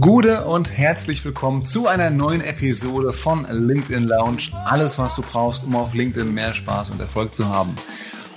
Gute 0.00 0.46
und 0.46 0.72
herzlich 0.78 1.22
willkommen 1.26 1.62
zu 1.62 1.86
einer 1.86 2.08
neuen 2.08 2.40
Episode 2.40 3.12
von 3.12 3.46
LinkedIn 3.50 4.04
Lounge. 4.04 4.44
Alles, 4.64 4.98
was 4.98 5.14
du 5.14 5.20
brauchst, 5.20 5.64
um 5.64 5.76
auf 5.76 5.92
LinkedIn 5.92 6.32
mehr 6.32 6.54
Spaß 6.54 6.88
und 6.88 7.00
Erfolg 7.00 7.34
zu 7.34 7.50
haben. 7.50 7.76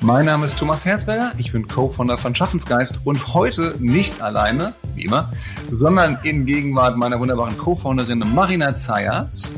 Mein 0.02 0.26
Name 0.26 0.44
ist 0.44 0.60
Thomas 0.60 0.84
Herzberger, 0.84 1.32
ich 1.38 1.54
bin 1.54 1.70
Co-Founder 1.70 2.18
von 2.18 2.36
Schaffensgeist 2.36 3.00
und 3.06 3.34
heute 3.34 3.78
nicht 3.80 4.22
alleine, 4.22 4.76
wie 4.94 5.06
immer, 5.06 5.32
sondern 5.70 6.20
in 6.24 6.46
Gegenwart 6.46 6.98
meiner 6.98 7.22
wunderbaren 7.22 7.58
Co-Founderin 7.58 8.20
Marina 8.20 8.76
Zayatz 8.76 9.56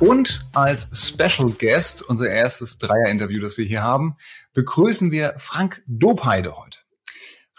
und 0.00 0.48
als 0.54 1.08
Special 1.08 1.52
Guest, 1.52 2.00
unser 2.00 2.30
erstes 2.30 2.78
Dreier-Interview, 2.78 3.42
das 3.42 3.58
wir 3.58 3.66
hier 3.66 3.82
haben, 3.82 4.16
begrüßen 4.54 5.10
wir 5.10 5.34
Frank 5.36 5.82
Dobheide 5.86 6.56
heute. 6.56 6.78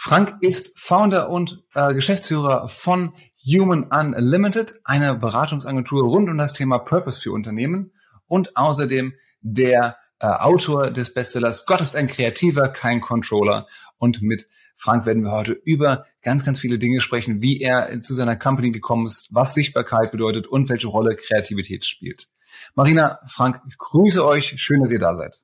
Frank 0.02 0.38
ist 0.40 0.80
Founder 0.80 1.30
und 1.30 1.62
äh, 1.76 1.94
Geschäftsführer 1.94 2.70
von 2.70 3.12
Human 3.49 3.85
Unlimited, 3.85 4.80
einer 4.84 5.16
Beratungsagentur 5.16 6.03
rund 6.03 6.30
um 6.30 6.38
das 6.38 6.53
Thema 6.53 6.77
Purpose 6.77 7.20
für 7.20 7.31
Unternehmen 7.31 7.91
und 8.27 8.55
außerdem 8.55 9.13
der 9.41 9.98
äh, 10.20 10.27
Autor 10.27 10.91
des 10.91 11.13
Bestsellers 11.13 11.66
Gott 11.66 11.81
ist 11.81 11.95
ein 11.95 12.08
Kreativer, 12.08 12.67
kein 12.70 13.02
Controller. 13.02 13.66
Und 13.98 14.22
mit 14.22 14.48
Frank 14.75 15.05
werden 15.05 15.23
wir 15.23 15.31
heute 15.31 15.53
über 15.53 16.05
ganz, 16.22 16.45
ganz 16.45 16.59
viele 16.59 16.77
Dinge 16.77 17.02
sprechen, 17.02 17.41
wie 17.41 17.59
er 17.62 17.99
zu 18.02 18.13
seiner 18.13 18.35
Company 18.35 18.72
gekommen 18.72 19.08
ist, 19.08 19.30
was 19.31 19.53
Sichtbarkeit 19.53 20.11
bedeutet 20.11 20.47
und 20.47 20.70
welche 20.70 20.88
Rolle 20.88 21.16
Kreativität 21.16 21.86
spielt. 21.86 22.27
Marina, 22.75 23.20
Frank, 23.25 23.61
ich 23.67 23.77
grüße 23.77 24.25
euch. 24.25 24.55
Schön, 24.58 24.81
dass 24.81 24.91
ihr 24.91 25.00
da 25.00 25.16
seid. 25.16 25.38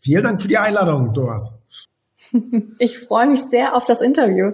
Vielen 0.00 0.22
Dank 0.22 0.40
für 0.40 0.48
die 0.48 0.58
Einladung, 0.58 1.12
Thomas. 1.12 1.54
Ich 2.78 2.98
freue 2.98 3.26
mich 3.26 3.42
sehr 3.42 3.74
auf 3.74 3.84
das 3.84 4.00
Interview. 4.00 4.52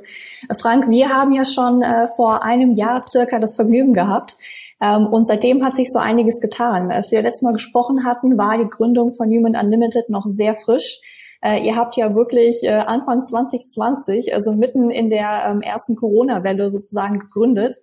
Frank, 0.58 0.88
wir 0.88 1.10
haben 1.10 1.32
ja 1.32 1.44
schon 1.44 1.82
äh, 1.82 2.06
vor 2.16 2.42
einem 2.42 2.74
Jahr 2.74 3.06
circa 3.06 3.38
das 3.38 3.54
Vergnügen 3.54 3.92
gehabt. 3.92 4.36
Ähm, 4.80 5.06
und 5.06 5.26
seitdem 5.26 5.64
hat 5.64 5.74
sich 5.74 5.90
so 5.92 5.98
einiges 5.98 6.40
getan. 6.40 6.90
Als 6.90 7.10
wir 7.12 7.22
letztes 7.22 7.42
Mal 7.42 7.52
gesprochen 7.52 8.04
hatten, 8.04 8.36
war 8.36 8.58
die 8.58 8.68
Gründung 8.68 9.14
von 9.14 9.28
Human 9.28 9.56
Unlimited 9.56 10.08
noch 10.10 10.24
sehr 10.26 10.54
frisch. 10.54 11.00
Äh, 11.42 11.60
ihr 11.60 11.76
habt 11.76 11.96
ja 11.96 12.14
wirklich 12.14 12.62
äh, 12.62 12.70
Anfang 12.70 13.22
2020, 13.22 14.34
also 14.34 14.52
mitten 14.52 14.90
in 14.90 15.10
der 15.10 15.46
ähm, 15.48 15.60
ersten 15.60 15.96
Corona-Welle 15.96 16.70
sozusagen 16.70 17.18
gegründet. 17.18 17.76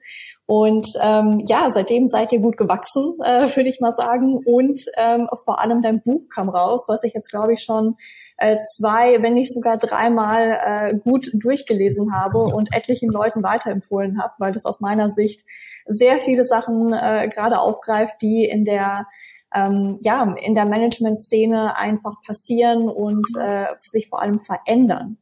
Und 0.46 0.88
ähm, 1.02 1.44
ja, 1.48 1.70
seitdem 1.72 2.06
seid 2.06 2.34
ihr 2.34 2.40
gut 2.40 2.58
gewachsen, 2.58 3.16
äh, 3.24 3.48
würde 3.56 3.70
ich 3.70 3.80
mal 3.80 3.92
sagen. 3.92 4.42
Und 4.46 4.82
ähm, 4.98 5.30
vor 5.46 5.62
allem 5.62 5.82
dein 5.82 6.02
Buch 6.02 6.24
kam 6.34 6.50
raus, 6.50 6.86
was 6.88 7.04
ich 7.04 7.14
jetzt, 7.14 7.30
glaube 7.30 7.54
ich, 7.54 7.64
schon 7.64 7.96
äh, 8.38 8.58
zwei, 8.76 9.22
wenn 9.22 9.36
nicht 9.36 9.54
sogar 9.54 9.78
dreimal 9.78 10.60
äh, 10.66 10.96
gut 10.98 11.32
durchgelesen 11.34 12.14
habe 12.14 12.40
und 12.40 12.74
etlichen 12.74 13.10
Leuten 13.10 13.42
weiterempfohlen 13.42 14.22
habe, 14.22 14.34
weil 14.40 14.52
das 14.52 14.66
aus 14.66 14.82
meiner 14.82 15.10
Sicht 15.10 15.46
sehr 15.86 16.20
viele 16.20 16.46
Sachen 16.46 16.92
äh, 16.94 17.30
gerade 17.34 17.60
aufgreift, 17.60 18.16
die 18.22 18.46
in 18.46 18.66
der 18.66 19.06
ähm, 19.54 19.96
ja 20.02 20.24
in 20.42 20.54
der 20.54 20.66
Management-Szene 20.66 21.78
einfach 21.78 22.16
passieren 22.26 22.90
und 22.90 23.26
äh, 23.40 23.66
sich 23.80 24.10
vor 24.10 24.22
allem 24.22 24.40
verändern. 24.40 25.18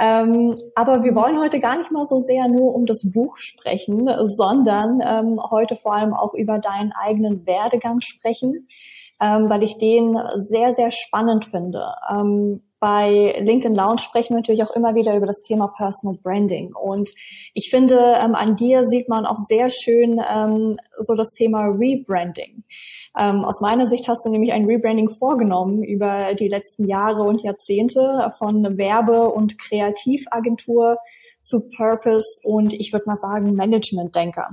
Ähm, 0.00 0.56
aber 0.74 1.04
wir 1.04 1.14
wollen 1.14 1.38
heute 1.38 1.60
gar 1.60 1.76
nicht 1.76 1.92
mal 1.92 2.04
so 2.04 2.18
sehr 2.18 2.48
nur 2.48 2.74
um 2.74 2.84
das 2.84 3.08
Buch 3.12 3.36
sprechen, 3.36 4.08
sondern 4.24 5.00
ähm, 5.00 5.40
heute 5.50 5.76
vor 5.76 5.94
allem 5.94 6.14
auch 6.14 6.34
über 6.34 6.58
deinen 6.58 6.92
eigenen 6.92 7.46
Werdegang 7.46 8.00
sprechen 8.00 8.66
ähm, 9.20 9.48
weil 9.48 9.62
ich 9.62 9.78
den 9.78 10.16
sehr, 10.36 10.72
sehr 10.72 10.90
spannend 10.90 11.44
finde. 11.46 11.94
Bei 12.84 13.34
LinkedIn 13.40 13.74
Lounge 13.74 13.96
sprechen 13.96 14.34
wir 14.34 14.40
natürlich 14.40 14.62
auch 14.62 14.76
immer 14.76 14.94
wieder 14.94 15.16
über 15.16 15.24
das 15.24 15.40
Thema 15.40 15.68
Personal 15.68 16.18
Branding. 16.22 16.74
Und 16.74 17.08
ich 17.54 17.70
finde, 17.70 17.96
ähm, 17.96 18.34
an 18.34 18.56
dir 18.56 18.84
sieht 18.84 19.08
man 19.08 19.24
auch 19.24 19.38
sehr 19.38 19.70
schön 19.70 20.20
ähm, 20.30 20.76
so 21.00 21.14
das 21.14 21.30
Thema 21.30 21.64
Rebranding. 21.64 22.62
Ähm, 23.18 23.42
aus 23.42 23.62
meiner 23.62 23.86
Sicht 23.86 24.06
hast 24.06 24.26
du 24.26 24.30
nämlich 24.30 24.52
ein 24.52 24.66
Rebranding 24.66 25.08
vorgenommen 25.08 25.82
über 25.82 26.34
die 26.34 26.48
letzten 26.48 26.86
Jahre 26.86 27.22
und 27.22 27.42
Jahrzehnte 27.42 28.30
von 28.36 28.76
Werbe- 28.76 29.30
und 29.30 29.58
Kreativagentur 29.58 30.98
zu 31.38 31.70
Purpose 31.74 32.26
und 32.42 32.74
ich 32.74 32.92
würde 32.92 33.06
mal 33.06 33.16
sagen 33.16 33.54
Management-Denker. 33.54 34.50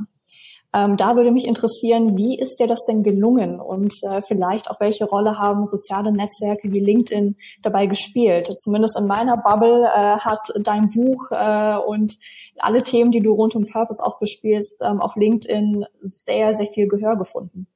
Ähm, 0.74 0.96
da 0.96 1.18
würde 1.18 1.32
mich 1.32 1.46
interessieren, 1.46 2.18
wie 2.18 2.40
ist 2.40 2.58
dir 2.58 2.68
das 2.68 2.86
denn 2.86 3.04
gelungen 3.04 3.60
und 3.60 3.94
äh, 4.04 4.22
vielleicht 4.22 4.70
auch 4.70 4.80
welche 4.80 5.04
Rolle 5.04 5.38
haben 5.38 5.66
soziale 5.66 6.14
Netzwerke 6.14 6.72
wie 6.72 6.80
LinkedIn 6.80 7.36
dabei 7.62 7.88
gespielt? 7.88 8.54
Zumindest 8.58 8.98
in 8.98 9.06
meiner 9.06 9.34
Bubble 9.44 9.84
äh, 9.84 10.18
hat 10.20 10.40
dein 10.64 10.90
Buch 10.90 11.30
äh, 11.32 11.76
und 11.76 12.18
alle 12.58 12.84
Themen, 12.84 13.12
die 13.12 13.22
du 13.22 13.34
rund 13.34 13.54
um 13.56 13.66
Purpose 13.66 14.02
auch 14.02 14.18
bespielst, 14.18 14.82
ähm, 14.82 15.02
auf 15.02 15.18
LinkedIn 15.18 15.86
sehr, 16.04 16.56
sehr 16.56 16.68
viel 16.68 16.88
Gehör 16.88 17.18
gefunden. 17.18 17.68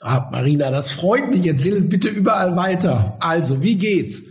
Ah, 0.00 0.28
Marina, 0.30 0.70
das 0.70 0.92
freut 0.92 1.30
mich. 1.30 1.46
Erzähl 1.46 1.74
es 1.74 1.88
bitte 1.88 2.08
überall 2.08 2.56
weiter. 2.56 3.16
Also, 3.20 3.62
wie 3.62 3.76
geht's? 3.76 4.24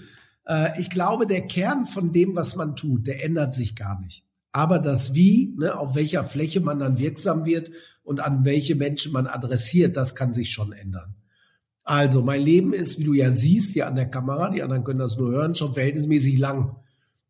Äh, 0.47 0.79
ich 0.79 0.89
glaube, 0.89 1.27
der 1.27 1.41
Kern 1.41 1.85
von 1.85 2.11
dem, 2.11 2.35
was 2.35 2.55
man 2.55 2.75
tut, 2.75 3.07
der 3.07 3.23
ändert 3.23 3.53
sich 3.53 3.75
gar 3.75 3.99
nicht. 3.99 4.23
Aber 4.53 4.77
das 4.79 5.15
Wie, 5.15 5.55
ne, 5.57 5.77
auf 5.77 5.95
welcher 5.95 6.23
Fläche 6.23 6.61
man 6.61 6.79
dann 6.79 6.99
wirksam 6.99 7.43
wird 7.43 7.71
und 8.03 8.19
an 8.19 8.45
welche 8.45 8.75
Menschen 8.75 9.11
man 9.11 9.27
adressiert, 9.27 9.97
das 9.97 10.15
kann 10.15 10.31
sich 10.31 10.51
schon 10.51 10.71
ändern. 10.71 11.15
Also 11.83 12.21
mein 12.21 12.41
Leben 12.41 12.71
ist, 12.71 12.99
wie 12.99 13.03
du 13.03 13.13
ja 13.13 13.31
siehst, 13.31 13.73
hier 13.73 13.87
an 13.87 13.95
der 13.95 14.09
Kamera, 14.09 14.51
die 14.51 14.61
anderen 14.61 14.83
können 14.83 14.99
das 14.99 15.17
nur 15.17 15.31
hören, 15.31 15.55
schon 15.55 15.73
verhältnismäßig 15.73 16.37
lang. 16.37 16.77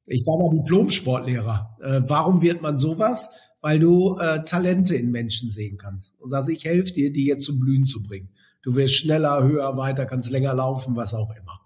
Ich 0.06 0.28
war 0.28 0.38
mal 0.38 0.56
Diplom-Sportlehrer. 0.56 1.78
Äh, 1.82 2.02
warum 2.06 2.42
wird 2.42 2.62
man 2.62 2.78
sowas? 2.78 3.32
Weil 3.62 3.80
du 3.80 4.18
äh, 4.18 4.44
Talente 4.44 4.96
in 4.96 5.10
Menschen 5.10 5.50
sehen 5.50 5.78
kannst. 5.78 6.20
Und 6.20 6.30
sagst, 6.30 6.50
ich 6.50 6.66
helfe 6.66 6.92
dir, 6.92 7.14
die 7.14 7.26
jetzt 7.26 7.46
zum 7.46 7.60
Blühen 7.60 7.86
zu 7.86 8.04
bringen. 8.04 8.30
Du 8.62 8.76
wirst 8.76 8.96
schneller, 8.96 9.42
höher, 9.44 9.78
weiter, 9.78 10.06
kannst 10.06 10.30
länger 10.30 10.54
laufen, 10.54 10.98
was 10.98 11.14
auch 11.14 11.32
immer. 11.32 11.62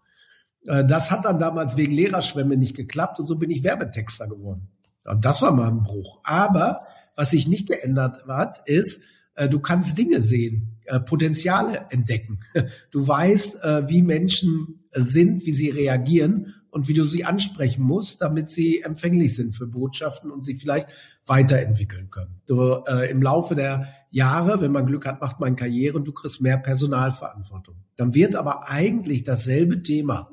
Äh, 0.67 0.85
das 0.85 1.09
hat 1.09 1.25
dann 1.25 1.39
damals 1.39 1.77
wegen 1.77 1.93
Lehrerschwämme 1.93 2.57
nicht 2.57 2.75
geklappt 2.75 3.19
und 3.19 3.25
so 3.25 3.35
bin 3.35 3.49
ich 3.49 3.63
Werbetexter 3.63 4.27
geworden. 4.27 4.69
Und 5.07 5.25
das 5.25 5.41
war 5.41 5.51
mal 5.51 5.69
ein 5.69 5.83
Bruch. 5.83 6.19
Aber 6.23 6.81
was 7.15 7.31
sich 7.31 7.47
nicht 7.47 7.67
geändert 7.67 8.25
hat, 8.27 8.61
ist, 8.67 9.03
äh, 9.37 9.47
du 9.47 9.59
kannst 9.59 9.97
Dinge 9.97 10.21
sehen, 10.21 10.77
äh, 10.85 10.99
Potenziale 10.99 11.85
entdecken. 11.89 12.39
Du 12.91 13.07
weißt, 13.07 13.63
äh, 13.63 13.89
wie 13.89 14.01
Menschen 14.01 14.89
sind, 14.93 15.45
wie 15.45 15.51
sie 15.51 15.69
reagieren 15.69 16.55
und 16.69 16.87
wie 16.87 16.93
du 16.93 17.03
sie 17.03 17.23
ansprechen 17.23 17.83
musst, 17.83 18.21
damit 18.21 18.49
sie 18.49 18.81
empfänglich 18.81 19.35
sind 19.35 19.53
für 19.53 19.67
Botschaften 19.67 20.31
und 20.31 20.43
sie 20.43 20.55
vielleicht 20.55 20.89
weiterentwickeln 21.25 22.09
können. 22.09 22.41
Du, 22.47 22.81
Im 23.09 23.21
Laufe 23.21 23.55
der 23.55 23.89
Jahre, 24.09 24.61
wenn 24.61 24.71
man 24.71 24.85
Glück 24.85 25.05
hat, 25.05 25.21
macht 25.21 25.39
man 25.39 25.55
Karriere 25.55 25.97
und 25.97 26.07
du 26.07 26.13
kriegst 26.13 26.41
mehr 26.41 26.57
Personalverantwortung. 26.57 27.75
Dann 27.95 28.13
wird 28.13 28.35
aber 28.35 28.69
eigentlich 28.69 29.23
dasselbe 29.23 29.83
Thema 29.83 30.31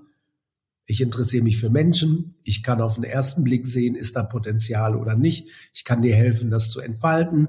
ich 0.87 1.00
interessiere 1.00 1.45
mich 1.45 1.59
für 1.59 1.71
Menschen. 1.71 2.34
Ich 2.43 2.62
kann 2.62 2.81
auf 2.81 2.97
den 2.97 3.05
ersten 3.05 3.43
Blick 3.43 3.67
sehen, 3.67 3.95
ist 3.95 4.17
da 4.17 4.22
Potenzial 4.22 4.97
oder 4.97 5.17
nicht. 5.17 5.49
Ich 5.72 5.84
kann 5.84 6.03
dir 6.03 6.15
helfen, 6.15 6.50
das 6.50 6.71
zu 6.71 6.81
entfalten. 6.81 7.49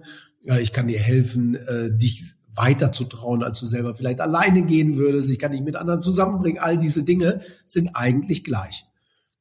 Ich 0.60 0.72
kann 0.72 0.88
dir 0.88 1.00
helfen, 1.00 1.56
äh, 1.56 1.96
dich 1.96 2.24
weiter 2.56 2.92
zu 2.92 3.04
trauen, 3.04 3.44
als 3.44 3.60
du 3.60 3.66
selber 3.66 3.96
vielleicht 3.96 4.22
alleine 4.22 4.64
gehen 4.64 4.98
würdest. 4.98 5.30
Ich 5.30 5.40
kann 5.40 5.52
dich 5.52 5.62
mit 5.62 5.76
anderen 5.76 6.02
zusammenbringen. 6.02 6.62
All 6.62 6.78
diese 6.78 7.04
Dinge 7.04 7.42
sind 7.66 7.90
eigentlich 7.94 8.44
gleich. 8.44 8.86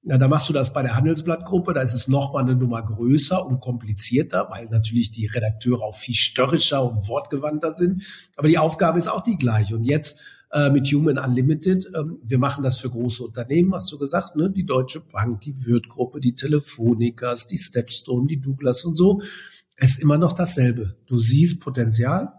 Ja, 0.06 0.18
da 0.18 0.28
machst 0.28 0.48
du 0.50 0.52
das 0.52 0.72
bei 0.72 0.82
der 0.82 0.96
Handelsblattgruppe, 0.96 1.72
da 1.72 1.80
ist 1.80 1.94
es 1.94 2.08
nochmal 2.08 2.42
eine 2.42 2.54
Nummer 2.54 2.82
größer 2.82 3.46
und 3.46 3.60
komplizierter, 3.60 4.48
weil 4.50 4.66
natürlich 4.66 5.12
die 5.12 5.26
Redakteure 5.26 5.80
auch 5.80 5.94
viel 5.94 6.14
störrischer 6.14 6.84
und 6.84 7.08
wortgewandter 7.08 7.72
sind. 7.72 8.02
Aber 8.36 8.48
die 8.48 8.58
Aufgabe 8.58 8.98
ist 8.98 9.08
auch 9.08 9.22
die 9.22 9.38
gleiche. 9.38 9.74
Und 9.76 9.84
jetzt 9.84 10.20
äh, 10.54 10.70
mit 10.70 10.86
Human 10.86 11.18
Unlimited. 11.18 11.90
Ähm, 11.96 12.18
wir 12.22 12.38
machen 12.38 12.62
das 12.62 12.78
für 12.78 12.88
große 12.88 13.24
Unternehmen, 13.24 13.74
hast 13.74 13.90
du 13.90 13.98
gesagt, 13.98 14.36
ne? 14.36 14.50
Die 14.50 14.64
Deutsche 14.64 15.00
Bank, 15.00 15.40
die 15.40 15.66
Würth-Gruppe, 15.66 16.20
die 16.20 16.34
Telefonikas, 16.34 17.48
die 17.48 17.58
Stepstone, 17.58 18.28
die 18.28 18.40
Douglas 18.40 18.84
und 18.84 18.96
so. 18.96 19.20
Es 19.74 19.90
ist 19.90 20.02
immer 20.02 20.16
noch 20.16 20.32
dasselbe. 20.32 20.96
Du 21.06 21.18
siehst 21.18 21.60
Potenzial, 21.60 22.32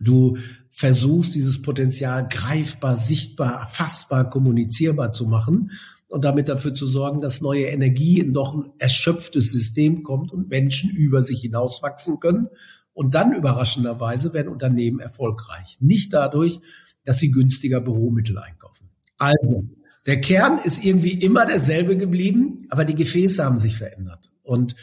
du 0.00 0.38
versuchst 0.68 1.34
dieses 1.34 1.60
Potenzial 1.60 2.28
greifbar, 2.28 2.94
sichtbar, 2.94 3.66
fassbar, 3.68 4.30
kommunizierbar 4.30 5.10
zu 5.10 5.26
machen 5.26 5.72
und 6.06 6.24
damit 6.24 6.48
dafür 6.48 6.72
zu 6.72 6.86
sorgen, 6.86 7.20
dass 7.20 7.40
neue 7.40 7.66
Energie 7.66 8.20
in 8.20 8.32
doch 8.32 8.54
ein 8.54 8.70
erschöpftes 8.78 9.50
System 9.50 10.04
kommt 10.04 10.32
und 10.32 10.50
Menschen 10.50 10.90
über 10.90 11.22
sich 11.22 11.40
hinauswachsen 11.40 12.20
können. 12.20 12.46
Und 12.92 13.14
dann 13.14 13.32
überraschenderweise 13.32 14.32
werden 14.34 14.52
Unternehmen 14.52 15.00
erfolgreich. 15.00 15.78
Nicht 15.80 16.12
dadurch, 16.12 16.60
dass 17.04 17.18
sie 17.18 17.30
günstiger 17.30 17.80
Büromittel 17.80 18.38
einkaufen. 18.38 18.90
Also, 19.18 19.68
der 20.06 20.20
Kern 20.20 20.58
ist 20.58 20.84
irgendwie 20.84 21.12
immer 21.12 21.46
derselbe 21.46 21.96
geblieben, 21.96 22.66
aber 22.70 22.84
die 22.84 22.94
Gefäße 22.94 23.44
haben 23.44 23.58
sich 23.58 23.76
verändert. 23.76 24.30
Und 24.42 24.74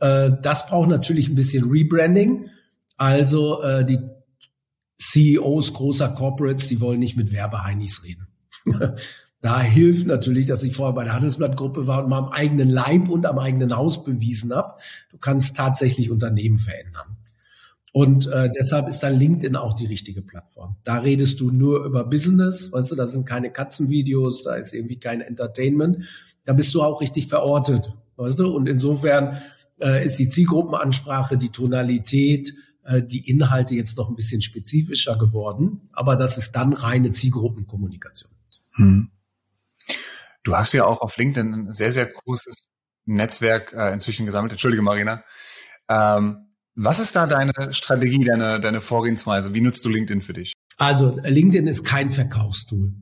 äh, 0.00 0.32
das 0.42 0.66
braucht 0.66 0.88
natürlich 0.88 1.28
ein 1.28 1.36
bisschen 1.36 1.70
Rebranding. 1.70 2.50
Also 2.96 3.62
äh, 3.62 3.84
die 3.84 3.98
CEOs 4.98 5.72
großer 5.74 6.08
Corporates, 6.08 6.68
die 6.68 6.80
wollen 6.80 7.00
nicht 7.00 7.16
mit 7.16 7.32
Werbeheinis 7.32 8.04
reden. 8.04 8.28
da 9.40 9.60
hilft 9.60 10.06
natürlich, 10.06 10.46
dass 10.46 10.64
ich 10.64 10.74
vorher 10.74 10.94
bei 10.94 11.04
der 11.04 11.14
Handelsblattgruppe 11.14 11.86
war 11.86 12.02
und 12.02 12.10
mal 12.10 12.18
am 12.18 12.28
eigenen 12.28 12.70
Leib 12.70 13.08
und 13.08 13.26
am 13.26 13.38
eigenen 13.38 13.76
Haus 13.76 14.04
bewiesen 14.04 14.54
habe, 14.54 14.74
du 15.10 15.18
kannst 15.18 15.56
tatsächlich 15.56 16.10
Unternehmen 16.10 16.58
verändern. 16.58 17.16
Und 17.96 18.26
äh, 18.26 18.50
deshalb 18.50 18.88
ist 18.88 19.04
dann 19.04 19.14
LinkedIn 19.14 19.54
auch 19.54 19.72
die 19.72 19.86
richtige 19.86 20.20
Plattform. 20.20 20.74
Da 20.82 20.96
redest 20.96 21.38
du 21.38 21.52
nur 21.52 21.84
über 21.84 22.02
Business, 22.02 22.72
weißt 22.72 22.90
du, 22.90 22.96
da 22.96 23.06
sind 23.06 23.24
keine 23.24 23.52
Katzenvideos, 23.52 24.42
da 24.42 24.56
ist 24.56 24.74
irgendwie 24.74 24.98
kein 24.98 25.20
Entertainment. 25.20 26.04
Da 26.44 26.54
bist 26.54 26.74
du 26.74 26.82
auch 26.82 27.00
richtig 27.00 27.28
verortet, 27.28 27.94
weißt 28.16 28.40
du. 28.40 28.52
Und 28.52 28.68
insofern 28.68 29.40
äh, 29.80 30.04
ist 30.04 30.18
die 30.18 30.28
Zielgruppenansprache, 30.28 31.36
die 31.36 31.50
Tonalität, 31.50 32.52
äh, 32.82 33.00
die 33.00 33.30
Inhalte 33.30 33.76
jetzt 33.76 33.96
noch 33.96 34.08
ein 34.08 34.16
bisschen 34.16 34.42
spezifischer 34.42 35.16
geworden. 35.16 35.88
Aber 35.92 36.16
das 36.16 36.36
ist 36.36 36.50
dann 36.56 36.72
reine 36.72 37.12
Zielgruppenkommunikation. 37.12 38.32
Hm. 38.72 39.10
Du 40.42 40.56
hast 40.56 40.72
ja 40.72 40.84
auch 40.84 41.00
auf 41.00 41.16
LinkedIn 41.16 41.54
ein 41.54 41.70
sehr, 41.70 41.92
sehr 41.92 42.06
großes 42.06 42.72
Netzwerk 43.04 43.72
äh, 43.72 43.92
inzwischen 43.92 44.26
gesammelt. 44.26 44.50
Entschuldige, 44.50 44.82
Marina. 44.82 45.22
Ähm, 45.88 46.48
was 46.76 46.98
ist 46.98 47.14
da 47.14 47.26
deine 47.26 47.52
Strategie, 47.72 48.24
deine, 48.24 48.60
deine 48.60 48.80
Vorgehensweise? 48.80 49.54
Wie 49.54 49.60
nutzt 49.60 49.84
du 49.84 49.90
LinkedIn 49.90 50.20
für 50.20 50.32
dich? 50.32 50.54
Also 50.76 51.18
LinkedIn 51.22 51.66
ist 51.66 51.84
kein 51.84 52.10
Verkaufstool. 52.10 52.92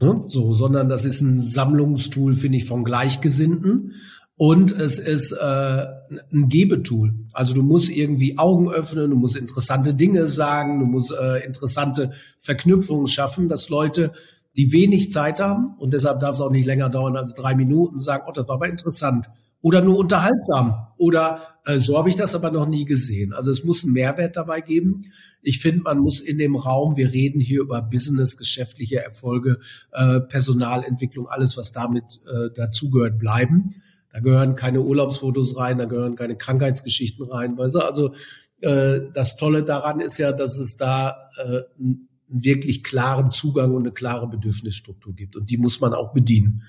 Ne? 0.00 0.24
So, 0.26 0.52
sondern 0.52 0.88
das 0.88 1.04
ist 1.04 1.20
ein 1.20 1.42
Sammlungstool, 1.42 2.36
finde 2.36 2.58
ich, 2.58 2.66
von 2.66 2.84
Gleichgesinnten. 2.84 3.94
Und 4.36 4.72
es 4.72 4.98
ist 4.98 5.32
äh, 5.32 5.86
ein 6.32 6.48
Gebetool. 6.48 7.14
Also 7.32 7.54
du 7.54 7.62
musst 7.62 7.90
irgendwie 7.90 8.38
Augen 8.38 8.70
öffnen, 8.70 9.10
du 9.10 9.16
musst 9.16 9.36
interessante 9.36 9.94
Dinge 9.94 10.24
sagen, 10.26 10.80
du 10.80 10.86
musst 10.86 11.12
äh, 11.12 11.44
interessante 11.44 12.12
Verknüpfungen 12.38 13.06
schaffen, 13.06 13.48
dass 13.48 13.68
Leute, 13.68 14.12
die 14.56 14.72
wenig 14.72 15.12
Zeit 15.12 15.40
haben, 15.40 15.74
und 15.78 15.92
deshalb 15.92 16.20
darf 16.20 16.34
es 16.34 16.40
auch 16.40 16.50
nicht 16.50 16.64
länger 16.64 16.88
dauern 16.88 17.16
als 17.16 17.34
drei 17.34 17.54
Minuten, 17.54 18.00
sagen, 18.00 18.24
oh, 18.26 18.32
das 18.32 18.48
war 18.48 18.54
aber 18.56 18.68
interessant 18.68 19.28
oder 19.62 19.82
nur 19.82 19.98
unterhaltsam 19.98 20.86
oder 20.96 21.40
äh, 21.64 21.78
so 21.78 21.98
habe 21.98 22.08
ich 22.08 22.16
das 22.16 22.34
aber 22.34 22.50
noch 22.50 22.66
nie 22.66 22.84
gesehen. 22.84 23.32
Also 23.32 23.50
es 23.50 23.64
muss 23.64 23.84
einen 23.84 23.92
Mehrwert 23.92 24.36
dabei 24.36 24.60
geben. 24.60 25.06
Ich 25.42 25.60
finde, 25.60 25.82
man 25.82 25.98
muss 25.98 26.20
in 26.20 26.38
dem 26.38 26.56
Raum, 26.56 26.96
wir 26.96 27.12
reden 27.12 27.40
hier 27.40 27.60
über 27.60 27.82
Business, 27.82 28.36
geschäftliche 28.36 29.02
Erfolge, 29.02 29.58
äh, 29.92 30.20
Personalentwicklung, 30.20 31.28
alles, 31.28 31.56
was 31.56 31.72
damit 31.72 32.20
äh, 32.26 32.50
dazugehört, 32.54 33.18
bleiben. 33.18 33.82
Da 34.12 34.20
gehören 34.20 34.56
keine 34.56 34.80
Urlaubsfotos 34.80 35.56
rein, 35.56 35.78
da 35.78 35.84
gehören 35.84 36.16
keine 36.16 36.36
Krankheitsgeschichten 36.36 37.26
rein. 37.26 37.56
Weißt 37.56 37.76
du? 37.76 37.80
Also 37.80 38.14
äh, 38.60 39.00
das 39.14 39.36
Tolle 39.36 39.62
daran 39.62 40.00
ist 40.00 40.18
ja, 40.18 40.32
dass 40.32 40.58
es 40.58 40.76
da 40.76 41.30
äh, 41.36 41.62
einen 41.78 42.08
wirklich 42.28 42.82
klaren 42.82 43.30
Zugang 43.30 43.74
und 43.74 43.82
eine 43.82 43.92
klare 43.92 44.28
Bedürfnisstruktur 44.28 45.14
gibt. 45.14 45.36
Und 45.36 45.50
die 45.50 45.58
muss 45.58 45.80
man 45.80 45.94
auch 45.94 46.12
bedienen. 46.12 46.62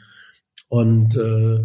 Und 0.70 1.16
äh, 1.18 1.60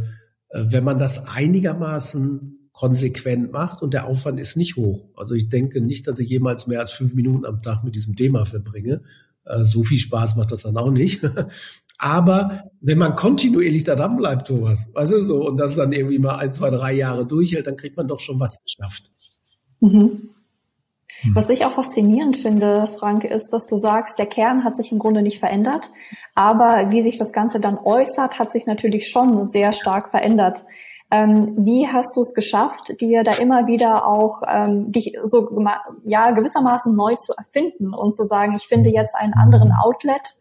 wenn 0.64 0.84
man 0.84 0.98
das 0.98 1.28
einigermaßen 1.28 2.70
konsequent 2.72 3.52
macht 3.52 3.82
und 3.82 3.94
der 3.94 4.06
Aufwand 4.06 4.38
ist 4.38 4.56
nicht 4.56 4.76
hoch. 4.76 5.08
Also 5.16 5.34
ich 5.34 5.48
denke 5.48 5.80
nicht, 5.80 6.06
dass 6.06 6.18
ich 6.18 6.28
jemals 6.28 6.66
mehr 6.66 6.80
als 6.80 6.92
fünf 6.92 7.14
Minuten 7.14 7.46
am 7.46 7.62
Tag 7.62 7.82
mit 7.84 7.94
diesem 7.94 8.16
Thema 8.16 8.44
verbringe. 8.44 9.02
Äh, 9.44 9.64
so 9.64 9.82
viel 9.82 9.98
Spaß 9.98 10.36
macht 10.36 10.52
das 10.52 10.62
dann 10.62 10.76
auch 10.76 10.90
nicht. 10.90 11.22
Aber 11.98 12.70
wenn 12.82 12.98
man 12.98 13.14
kontinuierlich 13.14 13.84
da 13.84 13.94
dran 13.94 14.18
bleibt, 14.18 14.48
Thomas, 14.48 14.90
weißt 14.92 15.12
du 15.12 15.20
so, 15.22 15.48
und 15.48 15.56
das 15.56 15.76
dann 15.76 15.92
irgendwie 15.92 16.18
mal 16.18 16.36
ein, 16.36 16.52
zwei, 16.52 16.68
drei 16.68 16.92
Jahre 16.92 17.26
durchhält, 17.26 17.66
dann 17.66 17.78
kriegt 17.78 17.96
man 17.96 18.08
doch 18.08 18.20
schon 18.20 18.38
was 18.38 18.58
geschafft. 18.62 19.10
Mhm. 19.80 20.30
Hm. 21.22 21.34
Was 21.34 21.48
ich 21.48 21.64
auch 21.64 21.72
faszinierend 21.72 22.36
finde, 22.36 22.88
Frank, 22.98 23.24
ist, 23.24 23.50
dass 23.52 23.66
du 23.66 23.76
sagst, 23.76 24.18
der 24.18 24.26
Kern 24.26 24.64
hat 24.64 24.76
sich 24.76 24.92
im 24.92 24.98
Grunde 24.98 25.22
nicht 25.22 25.38
verändert, 25.38 25.90
aber 26.34 26.90
wie 26.90 27.02
sich 27.02 27.18
das 27.18 27.32
Ganze 27.32 27.60
dann 27.60 27.78
äußert, 27.78 28.38
hat 28.38 28.52
sich 28.52 28.66
natürlich 28.66 29.08
schon 29.08 29.46
sehr 29.46 29.72
stark 29.72 30.10
verändert. 30.10 30.64
Ähm, 31.10 31.54
wie 31.58 31.86
hast 31.86 32.16
du 32.16 32.20
es 32.20 32.34
geschafft, 32.34 33.00
dir 33.00 33.22
da 33.22 33.30
immer 33.40 33.68
wieder 33.68 34.08
auch 34.08 34.42
ähm, 34.48 34.90
dich 34.90 35.16
so 35.22 35.48
ja 36.04 36.32
gewissermaßen 36.32 36.94
neu 36.96 37.14
zu 37.14 37.32
erfinden 37.36 37.94
und 37.94 38.12
zu 38.12 38.24
sagen, 38.24 38.54
ich 38.56 38.66
finde 38.66 38.90
jetzt 38.90 39.14
einen 39.14 39.32
anderen 39.34 39.70
Outlet, 39.72 40.36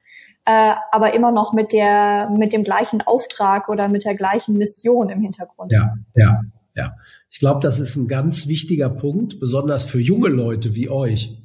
äh, 0.45 0.73
aber 0.91 1.13
immer 1.13 1.31
noch 1.31 1.53
mit 1.53 1.71
der 1.71 2.31
mit 2.31 2.51
dem 2.51 2.63
gleichen 2.63 3.03
Auftrag 3.03 3.69
oder 3.69 3.87
mit 3.89 4.05
der 4.05 4.15
gleichen 4.15 4.57
Mission 4.57 5.09
im 5.09 5.21
Hintergrund? 5.21 5.71
Ja, 5.71 5.93
ja. 6.15 6.41
Ja, 6.75 6.97
ich 7.29 7.39
glaube, 7.39 7.61
das 7.61 7.79
ist 7.79 7.95
ein 7.95 8.07
ganz 8.07 8.47
wichtiger 8.47 8.89
Punkt, 8.89 9.39
besonders 9.39 9.85
für 9.85 9.99
junge 9.99 10.27
Leute 10.27 10.75
wie 10.75 10.89
euch, 10.89 11.37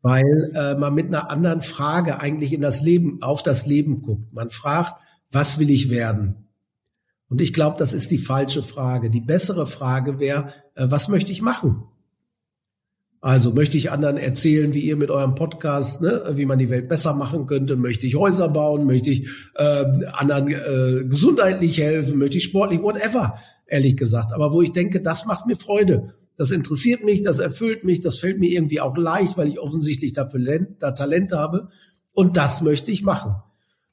weil 0.00 0.52
äh, 0.54 0.74
man 0.74 0.94
mit 0.94 1.06
einer 1.06 1.30
anderen 1.30 1.60
Frage 1.60 2.20
eigentlich 2.20 2.52
in 2.52 2.62
das 2.62 2.80
Leben, 2.80 3.22
auf 3.22 3.42
das 3.42 3.66
Leben 3.66 4.00
guckt. 4.00 4.32
Man 4.32 4.48
fragt, 4.48 4.94
was 5.30 5.58
will 5.58 5.70
ich 5.70 5.90
werden? 5.90 6.48
Und 7.28 7.40
ich 7.40 7.52
glaube, 7.52 7.76
das 7.78 7.92
ist 7.92 8.10
die 8.10 8.18
falsche 8.18 8.62
Frage. 8.62 9.10
Die 9.10 9.20
bessere 9.20 9.66
Frage 9.66 10.18
wäre, 10.18 10.52
äh, 10.74 10.86
was 10.88 11.08
möchte 11.08 11.30
ich 11.30 11.42
machen? 11.42 11.84
Also 13.22 13.52
möchte 13.52 13.76
ich 13.76 13.90
anderen 13.90 14.16
erzählen, 14.16 14.72
wie 14.72 14.80
ihr 14.80 14.96
mit 14.96 15.10
eurem 15.10 15.34
Podcast, 15.34 16.00
ne, 16.00 16.32
wie 16.36 16.46
man 16.46 16.58
die 16.58 16.70
Welt 16.70 16.88
besser 16.88 17.14
machen 17.14 17.46
könnte? 17.46 17.76
Möchte 17.76 18.06
ich 18.06 18.16
Häuser 18.16 18.48
bauen? 18.48 18.86
Möchte 18.86 19.10
ich 19.10 19.28
äh, 19.56 19.84
anderen 20.12 20.48
äh, 20.48 21.04
gesundheitlich 21.04 21.78
helfen? 21.78 22.18
Möchte 22.18 22.38
ich 22.38 22.44
sportlich? 22.44 22.80
Whatever 22.80 23.38
ehrlich 23.70 23.96
gesagt. 23.96 24.32
Aber 24.32 24.52
wo 24.52 24.62
ich 24.62 24.72
denke, 24.72 25.00
das 25.00 25.24
macht 25.24 25.46
mir 25.46 25.56
Freude. 25.56 26.14
Das 26.36 26.50
interessiert 26.50 27.04
mich, 27.04 27.22
das 27.22 27.38
erfüllt 27.38 27.84
mich, 27.84 28.00
das 28.00 28.18
fällt 28.18 28.38
mir 28.40 28.50
irgendwie 28.50 28.80
auch 28.80 28.96
leicht, 28.96 29.36
weil 29.36 29.48
ich 29.48 29.60
offensichtlich 29.60 30.12
dafür 30.12 30.40
da 30.78 30.92
Talent 30.92 31.32
habe. 31.32 31.68
Und 32.12 32.36
das 32.36 32.62
möchte 32.62 32.90
ich 32.90 33.02
machen. 33.02 33.36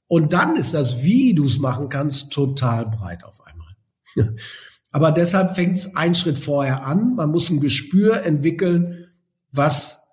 Und 0.08 0.34
dann 0.34 0.56
ist 0.56 0.74
das, 0.74 1.04
wie 1.04 1.34
du 1.34 1.46
es 1.46 1.60
machen 1.60 1.90
kannst, 1.90 2.32
total 2.32 2.86
breit 2.86 3.24
auf 3.24 3.42
einmal. 3.46 3.76
Aber 4.92 5.12
deshalb 5.12 5.56
fängt 5.56 5.78
es 5.78 5.96
einen 5.96 6.16
Schritt 6.16 6.38
vorher 6.38 6.86
an. 6.86 7.16
Man 7.16 7.30
muss 7.30 7.50
ein 7.50 7.60
Gespür 7.60 8.24
entwickeln, 8.24 9.07
was 9.58 10.08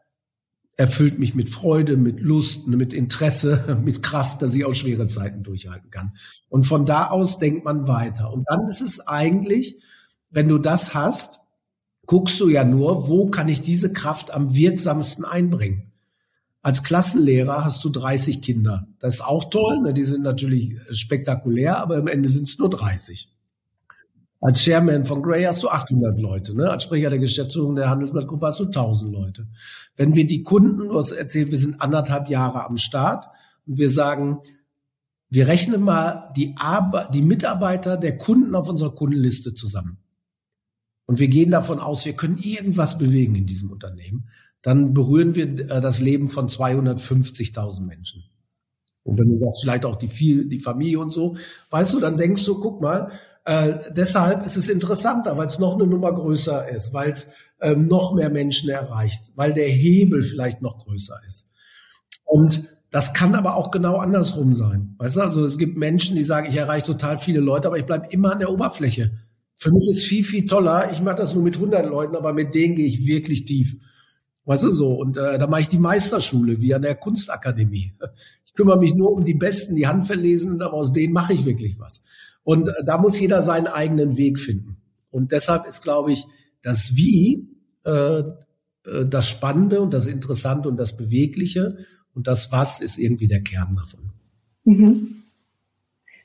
erfüllt 0.76 1.18
mich 1.18 1.34
mit 1.34 1.48
Freude, 1.48 1.96
mit 1.96 2.20
Lust, 2.20 2.66
mit 2.66 2.92
Interesse, 2.92 3.78
mit 3.84 4.02
Kraft, 4.02 4.42
dass 4.42 4.54
ich 4.54 4.64
auch 4.64 4.74
schwere 4.74 5.06
Zeiten 5.06 5.42
durchhalten 5.42 5.90
kann. 5.90 6.14
Und 6.48 6.64
von 6.64 6.84
da 6.84 7.08
aus 7.08 7.38
denkt 7.38 7.64
man 7.64 7.86
weiter. 7.86 8.32
Und 8.32 8.44
dann 8.48 8.68
ist 8.68 8.80
es 8.80 9.06
eigentlich, 9.06 9.80
wenn 10.30 10.48
du 10.48 10.58
das 10.58 10.94
hast, 10.94 11.40
guckst 12.06 12.40
du 12.40 12.48
ja 12.48 12.64
nur, 12.64 13.08
wo 13.08 13.28
kann 13.28 13.48
ich 13.48 13.60
diese 13.60 13.92
Kraft 13.92 14.32
am 14.32 14.54
wirksamsten 14.54 15.24
einbringen. 15.24 15.92
Als 16.60 16.82
Klassenlehrer 16.82 17.64
hast 17.64 17.84
du 17.84 17.90
30 17.90 18.40
Kinder. 18.40 18.88
Das 18.98 19.16
ist 19.16 19.20
auch 19.20 19.50
toll, 19.50 19.80
ne? 19.80 19.92
die 19.92 20.04
sind 20.04 20.22
natürlich 20.22 20.78
spektakulär, 20.92 21.78
aber 21.78 21.96
am 21.96 22.06
Ende 22.06 22.28
sind 22.28 22.48
es 22.48 22.58
nur 22.58 22.70
30. 22.70 23.33
Als 24.44 24.60
Chairman 24.62 25.06
von 25.06 25.22
Gray 25.22 25.44
hast 25.44 25.62
du 25.62 25.70
800 25.70 26.20
Leute. 26.20 26.54
Ne? 26.54 26.70
Als 26.70 26.82
Sprecher 26.82 27.08
der 27.08 27.18
Geschäftsführung 27.18 27.76
der 27.76 27.88
Handelsblattgruppe 27.88 28.44
hast 28.44 28.60
du 28.60 28.66
1000 28.66 29.10
Leute. 29.10 29.46
Wenn 29.96 30.14
wir 30.14 30.26
die 30.26 30.42
Kunden, 30.42 30.88
du 30.88 30.98
hast 30.98 31.12
erzählt, 31.12 31.50
wir 31.50 31.56
sind 31.56 31.80
anderthalb 31.80 32.28
Jahre 32.28 32.66
am 32.66 32.76
Start 32.76 33.24
und 33.66 33.78
wir 33.78 33.88
sagen, 33.88 34.40
wir 35.30 35.48
rechnen 35.48 35.80
mal 35.80 36.30
die, 36.36 36.56
Ar 36.58 37.08
die 37.10 37.22
Mitarbeiter 37.22 37.96
der 37.96 38.18
Kunden 38.18 38.54
auf 38.54 38.68
unserer 38.68 38.94
Kundenliste 38.94 39.54
zusammen. 39.54 39.96
Und 41.06 41.18
wir 41.18 41.28
gehen 41.28 41.50
davon 41.50 41.78
aus, 41.78 42.04
wir 42.04 42.12
können 42.12 42.36
irgendwas 42.36 42.98
bewegen 42.98 43.36
in 43.36 43.46
diesem 43.46 43.70
Unternehmen. 43.70 44.28
Dann 44.60 44.92
berühren 44.92 45.34
wir 45.34 45.70
äh, 45.70 45.80
das 45.80 46.02
Leben 46.02 46.28
von 46.28 46.48
250.000 46.48 47.80
Menschen. 47.80 48.24
Und 49.04 49.18
wenn 49.18 49.30
du 49.30 49.38
sagst, 49.38 49.62
vielleicht 49.62 49.86
auch 49.86 49.96
die, 49.96 50.48
die 50.48 50.58
Familie 50.58 51.00
und 51.00 51.14
so, 51.14 51.38
weißt 51.70 51.94
du, 51.94 52.00
dann 52.00 52.18
denkst 52.18 52.44
du, 52.44 52.60
guck 52.60 52.82
mal, 52.82 53.10
äh, 53.44 53.74
deshalb 53.90 54.46
ist 54.46 54.56
es 54.56 54.68
interessanter, 54.68 55.36
weil 55.36 55.46
es 55.46 55.58
noch 55.58 55.74
eine 55.74 55.86
Nummer 55.86 56.12
größer 56.12 56.68
ist, 56.68 56.94
weil 56.94 57.10
es 57.10 57.32
ähm, 57.60 57.86
noch 57.86 58.14
mehr 58.14 58.30
Menschen 58.30 58.70
erreicht, 58.70 59.32
weil 59.34 59.52
der 59.52 59.68
Hebel 59.68 60.22
vielleicht 60.22 60.62
noch 60.62 60.78
größer 60.78 61.20
ist. 61.26 61.50
Und 62.24 62.70
das 62.90 63.12
kann 63.12 63.34
aber 63.34 63.56
auch 63.56 63.70
genau 63.70 63.96
andersrum 63.96 64.54
sein. 64.54 64.94
Weißt 64.98 65.16
du, 65.16 65.20
also 65.20 65.44
es 65.44 65.58
gibt 65.58 65.76
Menschen, 65.76 66.16
die 66.16 66.24
sagen, 66.24 66.48
ich 66.48 66.56
erreiche 66.56 66.86
total 66.86 67.18
viele 67.18 67.40
Leute, 67.40 67.66
aber 67.66 67.78
ich 67.78 67.86
bleibe 67.86 68.06
immer 68.10 68.32
an 68.32 68.38
der 68.38 68.50
Oberfläche. 68.50 69.12
Für 69.56 69.72
mich 69.72 69.88
ist 69.90 70.04
viel, 70.04 70.24
viel 70.24 70.46
toller. 70.46 70.92
Ich 70.92 71.02
mache 71.02 71.16
das 71.16 71.34
nur 71.34 71.42
mit 71.42 71.56
100 71.56 71.86
Leuten, 71.86 72.16
aber 72.16 72.32
mit 72.32 72.54
denen 72.54 72.76
gehe 72.76 72.86
ich 72.86 73.06
wirklich 73.06 73.44
tief. 73.44 73.76
Weißt 74.44 74.64
du 74.64 74.70
so? 74.70 74.94
Und 74.94 75.16
äh, 75.16 75.38
da 75.38 75.46
mache 75.46 75.62
ich 75.62 75.68
die 75.68 75.78
Meisterschule, 75.78 76.60
wie 76.60 76.74
an 76.74 76.82
der 76.82 76.94
Kunstakademie. 76.94 77.94
Ich 78.44 78.54
kümmere 78.54 78.78
mich 78.78 78.94
nur 78.94 79.12
um 79.12 79.24
die 79.24 79.34
Besten, 79.34 79.74
die 79.74 79.86
Handverlesenen, 79.86 80.62
aber 80.62 80.74
aus 80.74 80.92
denen 80.92 81.12
mache 81.12 81.32
ich 81.32 81.44
wirklich 81.44 81.78
was. 81.78 82.04
Und 82.44 82.70
da 82.84 82.98
muss 82.98 83.18
jeder 83.18 83.42
seinen 83.42 83.66
eigenen 83.66 84.16
Weg 84.16 84.38
finden. 84.38 84.76
Und 85.10 85.32
deshalb 85.32 85.66
ist, 85.66 85.82
glaube 85.82 86.12
ich, 86.12 86.26
das 86.62 86.94
Wie 86.94 87.48
äh, 87.84 88.22
äh, 88.86 89.06
das 89.06 89.26
Spannende 89.26 89.80
und 89.80 89.92
das 89.92 90.06
Interessante 90.06 90.68
und 90.68 90.76
das 90.76 90.96
Bewegliche. 90.96 91.78
Und 92.14 92.26
das 92.26 92.52
Was 92.52 92.80
ist 92.80 92.98
irgendwie 92.98 93.28
der 93.28 93.42
Kern 93.42 93.76
davon. 93.76 94.12
Mhm. 94.64 95.22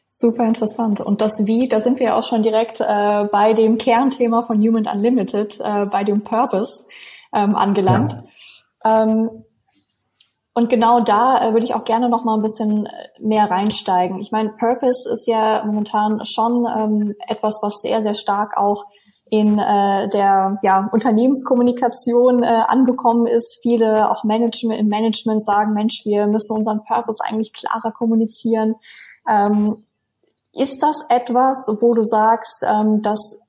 Super 0.05 0.47
interessant. 0.47 1.01
Und 1.01 1.21
das 1.21 1.45
Wie, 1.45 1.67
da 1.67 1.79
sind 1.81 1.99
wir 1.99 2.15
auch 2.15 2.23
schon 2.23 2.43
direkt 2.43 2.79
äh, 2.79 3.25
bei 3.31 3.53
dem 3.53 3.77
Kernthema 3.77 4.43
von 4.43 4.59
Human 4.59 4.88
Unlimited, 4.88 5.59
äh, 5.59 5.85
bei 5.85 6.03
dem 6.03 6.21
Purpose 6.21 6.83
ähm, 7.33 7.55
angelangt. 7.55 8.17
Ja. 8.83 9.03
Ähm, 9.03 9.29
und 10.53 10.70
genau 10.70 11.00
da 11.00 11.41
äh, 11.41 11.53
würde 11.53 11.65
ich 11.65 11.74
auch 11.74 11.84
gerne 11.84 12.10
noch 12.10 12.24
mal 12.24 12.36
ein 12.36 12.41
bisschen 12.41 12.86
äh, 12.86 12.91
mehr 13.20 13.50
reinsteigen. 13.50 14.20
Ich 14.20 14.32
meine, 14.32 14.50
Purpose 14.50 15.10
ist 15.12 15.27
ja 15.27 15.63
momentan 15.65 16.24
schon 16.25 16.65
ähm, 16.65 17.15
etwas, 17.27 17.60
was 17.62 17.82
sehr, 17.82 18.01
sehr 18.01 18.13
stark 18.13 18.58
auch 18.58 18.86
in 19.29 19.60
äh, 19.60 20.10
der 20.10 20.58
ja, 20.63 20.89
Unternehmenskommunikation 20.91 22.44
äh, 22.44 22.63
angekommen 22.68 23.27
ist. 23.27 23.60
Viele 23.62 24.10
auch 24.10 24.24
Management, 24.24 24.79
im 24.79 24.88
Management 24.88 25.46
sagen, 25.46 25.74
Mensch, 25.74 26.01
wir 26.03 26.25
müssen 26.25 26.56
unseren 26.56 26.84
Purpose 26.84 27.24
eigentlich 27.24 27.53
klarer 27.53 27.91
kommunizieren. 27.91 28.75
Ähm, 29.29 29.77
ist 30.53 30.82
das 30.82 31.06
etwas, 31.10 31.77
wo 31.79 31.94
du 31.94 32.03
sagst, 32.03 32.63
ähm, 32.68 33.03
das 33.03 33.39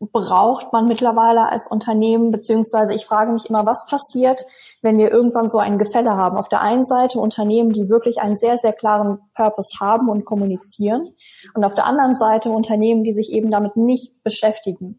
braucht 0.00 0.72
man 0.72 0.86
mittlerweile 0.86 1.48
als 1.48 1.70
Unternehmen, 1.70 2.30
beziehungsweise 2.30 2.92
ich 2.94 3.06
frage 3.06 3.32
mich 3.32 3.48
immer, 3.48 3.64
was 3.64 3.86
passiert, 3.86 4.44
wenn 4.82 4.98
wir 4.98 5.10
irgendwann 5.10 5.48
so 5.48 5.58
ein 5.58 5.78
Gefälle 5.78 6.16
haben. 6.16 6.36
Auf 6.36 6.48
der 6.48 6.60
einen 6.60 6.84
Seite 6.84 7.20
Unternehmen, 7.20 7.72
die 7.72 7.88
wirklich 7.88 8.20
einen 8.20 8.36
sehr, 8.36 8.58
sehr 8.58 8.72
klaren 8.72 9.20
Purpose 9.34 9.78
haben 9.80 10.08
und 10.08 10.24
kommunizieren 10.24 11.14
und 11.54 11.64
auf 11.64 11.74
der 11.74 11.86
anderen 11.86 12.16
Seite 12.16 12.50
Unternehmen, 12.50 13.04
die 13.04 13.14
sich 13.14 13.30
eben 13.30 13.50
damit 13.50 13.76
nicht 13.76 14.22
beschäftigen. 14.22 14.98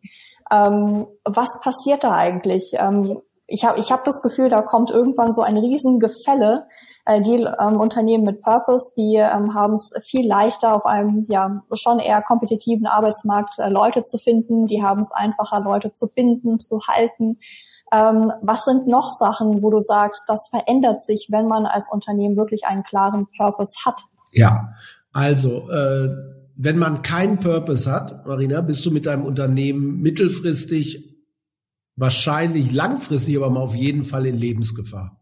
Ähm, 0.49 1.05
was 1.25 1.59
passiert 1.61 2.03
da 2.03 2.11
eigentlich? 2.11 2.73
Ähm, 2.77 3.21
ich 3.45 3.65
habe 3.65 3.77
ich 3.77 3.91
hab 3.91 4.05
das 4.05 4.21
Gefühl, 4.21 4.49
da 4.49 4.61
kommt 4.61 4.89
irgendwann 4.89 5.33
so 5.33 5.41
ein 5.41 5.57
Riesengefälle. 5.57 6.65
Äh, 7.05 7.21
die 7.21 7.45
ähm, 7.59 7.79
Unternehmen 7.81 8.23
mit 8.23 8.41
Purpose, 8.41 8.93
die 8.97 9.15
ähm, 9.17 9.53
haben 9.53 9.73
es 9.73 9.93
viel 10.05 10.25
leichter, 10.25 10.73
auf 10.73 10.85
einem 10.85 11.25
ja 11.29 11.61
schon 11.73 11.99
eher 11.99 12.21
kompetitiven 12.21 12.87
Arbeitsmarkt 12.87 13.59
äh, 13.59 13.69
Leute 13.69 14.03
zu 14.03 14.17
finden. 14.17 14.67
Die 14.67 14.81
haben 14.81 15.01
es 15.01 15.11
einfacher, 15.11 15.59
Leute 15.59 15.91
zu 15.91 16.07
binden, 16.13 16.59
zu 16.59 16.79
halten. 16.87 17.37
Ähm, 17.93 18.31
was 18.41 18.65
sind 18.65 18.87
noch 18.87 19.11
Sachen, 19.11 19.61
wo 19.61 19.69
du 19.69 19.79
sagst, 19.79 20.23
das 20.27 20.49
verändert 20.49 21.03
sich, 21.03 21.27
wenn 21.29 21.47
man 21.47 21.67
als 21.67 21.91
Unternehmen 21.91 22.35
wirklich 22.35 22.65
einen 22.65 22.83
klaren 22.83 23.27
Purpose 23.37 23.73
hat? 23.85 24.01
Ja, 24.31 24.73
also 25.11 25.69
äh, 25.69 26.09
wenn 26.55 26.79
man 26.79 27.03
keinen 27.03 27.37
Purpose 27.37 27.91
hat, 27.91 28.25
Marina, 28.25 28.61
bist 28.61 28.83
du 28.85 28.91
mit 28.91 29.05
deinem 29.05 29.25
Unternehmen 29.25 30.01
mittelfristig 30.01 31.13
wahrscheinlich 31.95 32.73
langfristig, 32.73 33.37
aber 33.37 33.51
mal 33.51 33.61
auf 33.61 33.75
jeden 33.75 34.05
Fall 34.05 34.25
in 34.25 34.37
Lebensgefahr. 34.37 35.19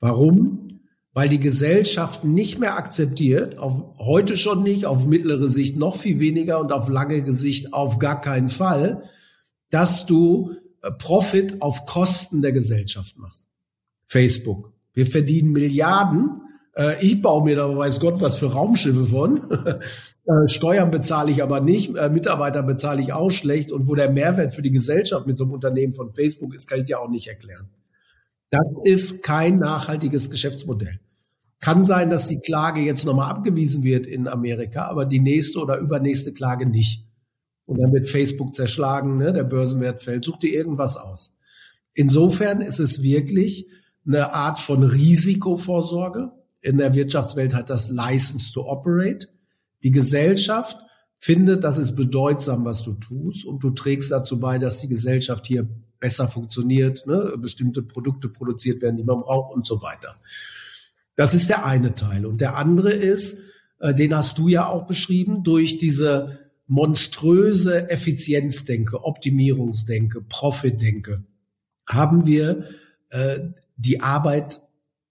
Warum? 0.00 0.82
Weil 1.14 1.30
die 1.30 1.40
Gesellschaft 1.40 2.24
nicht 2.24 2.58
mehr 2.58 2.76
akzeptiert, 2.76 3.56
auf 3.56 3.82
heute 3.98 4.36
schon 4.36 4.62
nicht, 4.62 4.84
auf 4.84 5.06
mittlere 5.06 5.48
Sicht 5.48 5.78
noch 5.78 5.96
viel 5.96 6.20
weniger 6.20 6.60
und 6.60 6.72
auf 6.72 6.90
lange 6.90 7.32
Sicht 7.32 7.72
auf 7.72 7.98
gar 7.98 8.20
keinen 8.20 8.50
Fall, 8.50 9.04
dass 9.70 10.04
du 10.04 10.54
Profit 10.90 11.62
auf 11.62 11.86
Kosten 11.86 12.42
der 12.42 12.52
Gesellschaft 12.52 13.16
machst. 13.18 13.48
Facebook. 14.06 14.72
Wir 14.92 15.06
verdienen 15.06 15.52
Milliarden 15.52 16.42
äh, 16.76 17.04
ich 17.04 17.22
baue 17.22 17.42
mir 17.42 17.56
da 17.56 17.74
weiß 17.74 18.00
Gott 18.00 18.20
was 18.20 18.36
für 18.36 18.52
Raumschiffe 18.52 19.06
von. 19.06 19.42
Äh, 20.28 20.48
Steuern 20.48 20.90
bezahle 20.90 21.30
ich 21.30 21.40
aber 21.40 21.60
nicht, 21.60 21.94
äh, 21.94 22.10
Mitarbeiter 22.10 22.64
bezahle 22.64 23.00
ich 23.00 23.12
auch 23.12 23.30
schlecht. 23.30 23.70
Und 23.70 23.86
wo 23.86 23.94
der 23.94 24.10
Mehrwert 24.10 24.52
für 24.52 24.62
die 24.62 24.72
Gesellschaft 24.72 25.24
mit 25.24 25.38
so 25.38 25.44
einem 25.44 25.52
Unternehmen 25.52 25.94
von 25.94 26.12
Facebook 26.12 26.52
ist, 26.52 26.66
kann 26.66 26.80
ich 26.80 26.86
dir 26.86 27.00
auch 27.00 27.08
nicht 27.08 27.28
erklären. 27.28 27.68
Das 28.50 28.80
ist 28.82 29.22
kein 29.22 29.60
nachhaltiges 29.60 30.28
Geschäftsmodell. 30.28 30.98
Kann 31.60 31.84
sein, 31.84 32.10
dass 32.10 32.26
die 32.26 32.40
Klage 32.40 32.80
jetzt 32.80 33.04
nochmal 33.04 33.30
abgewiesen 33.30 33.84
wird 33.84 34.04
in 34.04 34.26
Amerika, 34.26 34.88
aber 34.88 35.04
die 35.06 35.20
nächste 35.20 35.60
oder 35.60 35.78
übernächste 35.78 36.32
Klage 36.32 36.66
nicht. 36.66 37.05
Und 37.66 37.80
dann 37.80 37.92
wird 37.92 38.08
Facebook 38.08 38.54
zerschlagen, 38.54 39.18
ne? 39.18 39.32
der 39.32 39.44
Börsenwert 39.44 40.00
fällt. 40.00 40.24
Such 40.24 40.38
dir 40.38 40.54
irgendwas 40.54 40.96
aus. 40.96 41.34
Insofern 41.94 42.60
ist 42.60 42.78
es 42.78 43.02
wirklich 43.02 43.68
eine 44.06 44.32
Art 44.32 44.60
von 44.60 44.82
Risikovorsorge 44.84 46.30
in 46.66 46.78
der 46.78 46.96
Wirtschaftswelt 46.96 47.54
hat 47.54 47.70
das 47.70 47.90
License 47.90 48.52
to 48.52 48.68
Operate. 48.68 49.28
Die 49.84 49.92
Gesellschaft 49.92 50.76
findet, 51.14 51.62
das 51.62 51.78
ist 51.78 51.94
bedeutsam, 51.94 52.64
was 52.64 52.82
du 52.82 52.94
tust 52.94 53.46
und 53.46 53.62
du 53.62 53.70
trägst 53.70 54.10
dazu 54.10 54.40
bei, 54.40 54.58
dass 54.58 54.80
die 54.80 54.88
Gesellschaft 54.88 55.46
hier 55.46 55.68
besser 56.00 56.26
funktioniert, 56.26 57.06
ne? 57.06 57.36
bestimmte 57.38 57.82
Produkte 57.82 58.28
produziert 58.28 58.82
werden, 58.82 58.96
die 58.96 59.04
man 59.04 59.20
braucht 59.20 59.54
und 59.54 59.64
so 59.64 59.80
weiter. 59.80 60.16
Das 61.14 61.34
ist 61.34 61.48
der 61.48 61.64
eine 61.64 61.94
Teil. 61.94 62.26
Und 62.26 62.40
der 62.40 62.56
andere 62.56 62.92
ist, 62.92 63.42
äh, 63.78 63.94
den 63.94 64.14
hast 64.14 64.36
du 64.38 64.48
ja 64.48 64.66
auch 64.66 64.88
beschrieben, 64.88 65.44
durch 65.44 65.78
diese 65.78 66.45
monströse 66.66 67.90
Effizienzdenke, 67.90 69.04
Optimierungsdenke, 69.04 70.20
Profitdenke 70.20 71.24
haben 71.88 72.26
wir 72.26 72.64
äh, 73.10 73.38
die 73.76 74.00
Arbeit 74.00 74.60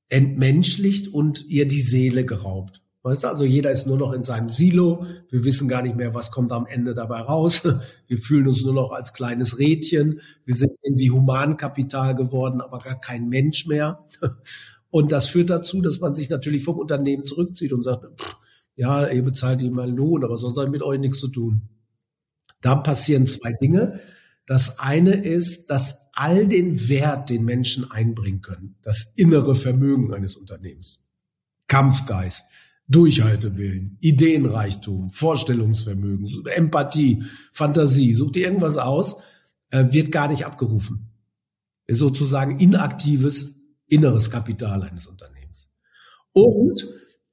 entmenschlicht 0.09 1.13
und 1.13 1.45
ihr 1.47 1.67
die 1.67 1.79
Seele 1.79 2.25
geraubt. 2.25 2.81
Weißt 3.03 3.23
du, 3.23 3.27
also 3.27 3.45
jeder 3.45 3.69
ist 3.69 3.85
nur 3.85 3.97
noch 3.97 4.13
in 4.13 4.23
seinem 4.23 4.49
Silo. 4.49 5.05
Wir 5.29 5.43
wissen 5.43 5.69
gar 5.69 5.83
nicht 5.83 5.95
mehr, 5.95 6.15
was 6.15 6.31
kommt 6.31 6.51
am 6.51 6.65
Ende 6.65 6.95
dabei 6.95 7.21
raus. 7.21 7.61
Wir 8.07 8.17
fühlen 8.17 8.47
uns 8.47 8.63
nur 8.63 8.73
noch 8.73 8.91
als 8.91 9.13
kleines 9.13 9.59
Rädchen. 9.59 10.21
Wir 10.43 10.55
sind 10.55 10.71
irgendwie 10.81 11.11
Humankapital 11.11 12.15
geworden, 12.15 12.61
aber 12.61 12.79
gar 12.79 12.99
kein 12.99 13.29
Mensch 13.29 13.67
mehr. 13.67 14.03
Und 14.89 15.11
das 15.11 15.27
führt 15.27 15.51
dazu, 15.51 15.81
dass 15.81 15.99
man 15.99 16.15
sich 16.15 16.31
natürlich 16.31 16.63
vom 16.63 16.79
Unternehmen 16.79 17.25
zurückzieht 17.25 17.73
und 17.73 17.83
sagt, 17.83 18.05
pff, 18.19 18.37
ja, 18.75 19.07
ihr 19.07 19.23
bezahlt 19.23 19.61
ihm 19.61 19.73
mal 19.73 19.89
Lohn, 19.89 20.23
aber 20.23 20.37
sonst 20.37 20.57
hat 20.57 20.69
mit 20.69 20.81
euch 20.81 20.99
nichts 20.99 21.19
zu 21.19 21.29
tun. 21.29 21.69
Da 22.61 22.75
passieren 22.75 23.27
zwei 23.27 23.53
Dinge. 23.53 23.99
Das 24.45 24.79
eine 24.79 25.15
ist, 25.15 25.69
dass 25.69 26.11
all 26.13 26.47
den 26.47 26.87
Wert, 26.87 27.29
den 27.29 27.45
Menschen 27.45 27.89
einbringen 27.89 28.41
können, 28.41 28.75
das 28.81 29.13
innere 29.15 29.55
Vermögen 29.55 30.13
eines 30.13 30.35
Unternehmens, 30.35 31.03
Kampfgeist, 31.67 32.45
Durchhaltewillen, 32.87 33.97
Ideenreichtum, 33.99 35.09
Vorstellungsvermögen, 35.09 36.45
Empathie, 36.47 37.23
Fantasie, 37.51 38.13
such 38.13 38.31
dir 38.33 38.45
irgendwas 38.45 38.77
aus, 38.77 39.17
äh, 39.71 39.85
wird 39.89 40.11
gar 40.11 40.27
nicht 40.27 40.45
abgerufen. 40.45 41.09
Ist 41.87 41.99
sozusagen 41.99 42.59
inaktives 42.59 43.63
inneres 43.87 44.29
Kapital 44.29 44.83
eines 44.83 45.07
Unternehmens. 45.07 45.71
Und 46.33 46.85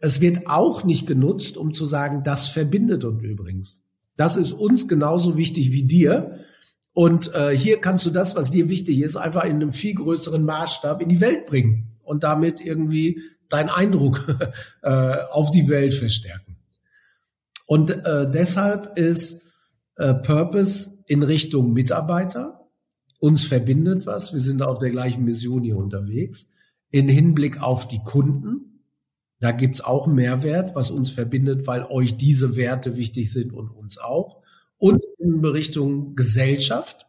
es 0.02 0.21
wird 0.21 0.49
auch 0.49 0.82
nicht 0.82 1.06
genutzt, 1.06 1.56
um 1.56 1.73
zu 1.73 1.87
sagen, 1.87 2.25
das 2.25 2.49
verbindet 2.49 3.04
uns 3.04 3.23
übrigens. 3.23 3.85
Das 4.16 4.37
ist 4.37 4.50
uns 4.50 4.88
genauso 4.88 5.37
wichtig 5.37 5.71
wie 5.71 5.85
dir. 5.85 6.40
Und 6.92 7.32
äh, 7.35 7.56
hier 7.56 7.80
kannst 7.80 8.04
du 8.04 8.11
das, 8.11 8.35
was 8.35 8.50
dir 8.50 8.68
wichtig 8.68 8.99
ist, 8.99 9.14
einfach 9.14 9.44
in 9.44 9.56
einem 9.56 9.73
viel 9.73 9.94
größeren 9.94 10.44
Maßstab 10.44 11.00
in 11.00 11.09
die 11.09 11.21
Welt 11.21 11.47
bringen 11.47 11.92
und 12.02 12.25
damit 12.25 12.61
irgendwie 12.61 13.23
deinen 13.49 13.68
Eindruck 13.68 14.26
äh, 14.82 15.18
auf 15.30 15.52
die 15.52 15.68
Welt 15.68 15.94
verstärken. 15.94 16.56
Und 17.66 17.90
äh, 17.90 18.28
deshalb 18.28 18.99
ist 18.99 19.52
äh, 19.94 20.14
Purpose 20.14 20.99
in 21.06 21.23
Richtung 21.23 21.73
Mitarbeiter. 21.73 22.68
Uns 23.21 23.44
verbindet 23.44 24.04
was. 24.04 24.32
Wir 24.32 24.40
sind 24.40 24.62
auf 24.62 24.80
der 24.80 24.90
gleichen 24.90 25.25
Mission 25.25 25.62
hier 25.62 25.76
unterwegs. 25.76 26.49
In 26.90 27.09
Hinblick 27.09 27.62
auf 27.62 27.87
die 27.87 28.02
Kunden. 28.02 28.72
Da 29.42 29.50
gibt's 29.50 29.80
auch 29.80 30.06
Mehrwert, 30.06 30.76
was 30.76 30.92
uns 30.92 31.11
verbindet, 31.11 31.66
weil 31.66 31.82
euch 31.82 32.16
diese 32.16 32.54
Werte 32.54 32.94
wichtig 32.94 33.32
sind 33.32 33.52
und 33.52 33.70
uns 33.70 33.99
auch. 33.99 34.40
Und 34.78 35.02
in 35.18 35.44
Richtung 35.44 36.14
Gesellschaft, 36.14 37.06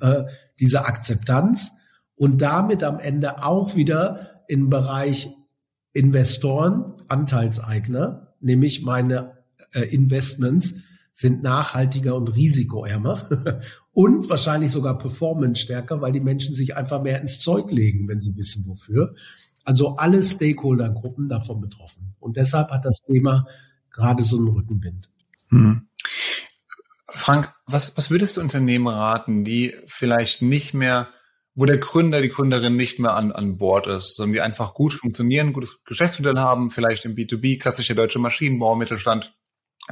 äh, 0.00 0.24
diese 0.58 0.86
Akzeptanz. 0.86 1.70
Und 2.16 2.42
damit 2.42 2.82
am 2.82 2.98
Ende 2.98 3.44
auch 3.44 3.76
wieder 3.76 4.42
im 4.48 4.68
Bereich 4.68 5.30
Investoren, 5.92 6.94
Anteilseigner, 7.06 8.34
nämlich 8.40 8.82
meine 8.82 9.38
äh, 9.72 9.82
Investments 9.82 10.80
sind 11.20 11.42
nachhaltiger 11.42 12.14
und 12.16 12.34
risikoärmer 12.34 13.60
und 13.92 14.30
wahrscheinlich 14.30 14.70
sogar 14.70 14.96
performance 14.96 15.60
stärker, 15.60 16.00
weil 16.00 16.12
die 16.12 16.20
Menschen 16.20 16.54
sich 16.54 16.76
einfach 16.76 17.02
mehr 17.02 17.20
ins 17.20 17.40
Zeug 17.40 17.70
legen, 17.70 18.08
wenn 18.08 18.22
sie 18.22 18.34
wissen 18.36 18.66
wofür. 18.66 19.14
Also 19.62 19.96
alle 19.96 20.22
Stakeholdergruppen 20.22 21.28
davon 21.28 21.60
betroffen. 21.60 22.14
Und 22.20 22.38
deshalb 22.38 22.70
hat 22.70 22.86
das 22.86 23.02
Thema 23.02 23.46
gerade 23.90 24.24
so 24.24 24.38
einen 24.38 24.48
Rückenwind. 24.48 25.10
Hm. 25.48 25.88
Frank, 27.06 27.52
was, 27.66 27.98
was 27.98 28.10
würdest 28.10 28.38
du 28.38 28.40
Unternehmen 28.40 28.86
raten, 28.86 29.44
die 29.44 29.74
vielleicht 29.86 30.40
nicht 30.40 30.72
mehr, 30.72 31.10
wo 31.54 31.66
der 31.66 31.76
Gründer, 31.76 32.22
die 32.22 32.30
Gründerin 32.30 32.76
nicht 32.76 32.98
mehr 32.98 33.14
an, 33.14 33.30
an 33.30 33.58
Bord 33.58 33.88
ist, 33.88 34.16
sondern 34.16 34.32
die 34.32 34.40
einfach 34.40 34.72
gut 34.72 34.94
funktionieren, 34.94 35.52
gutes 35.52 35.80
Geschäftsmodell 35.84 36.38
haben, 36.38 36.70
vielleicht 36.70 37.04
im 37.04 37.14
B2B, 37.14 37.60
klassischer 37.60 37.94
deutscher 37.94 38.20
Maschinenbau, 38.20 38.74
Mittelstand. 38.74 39.34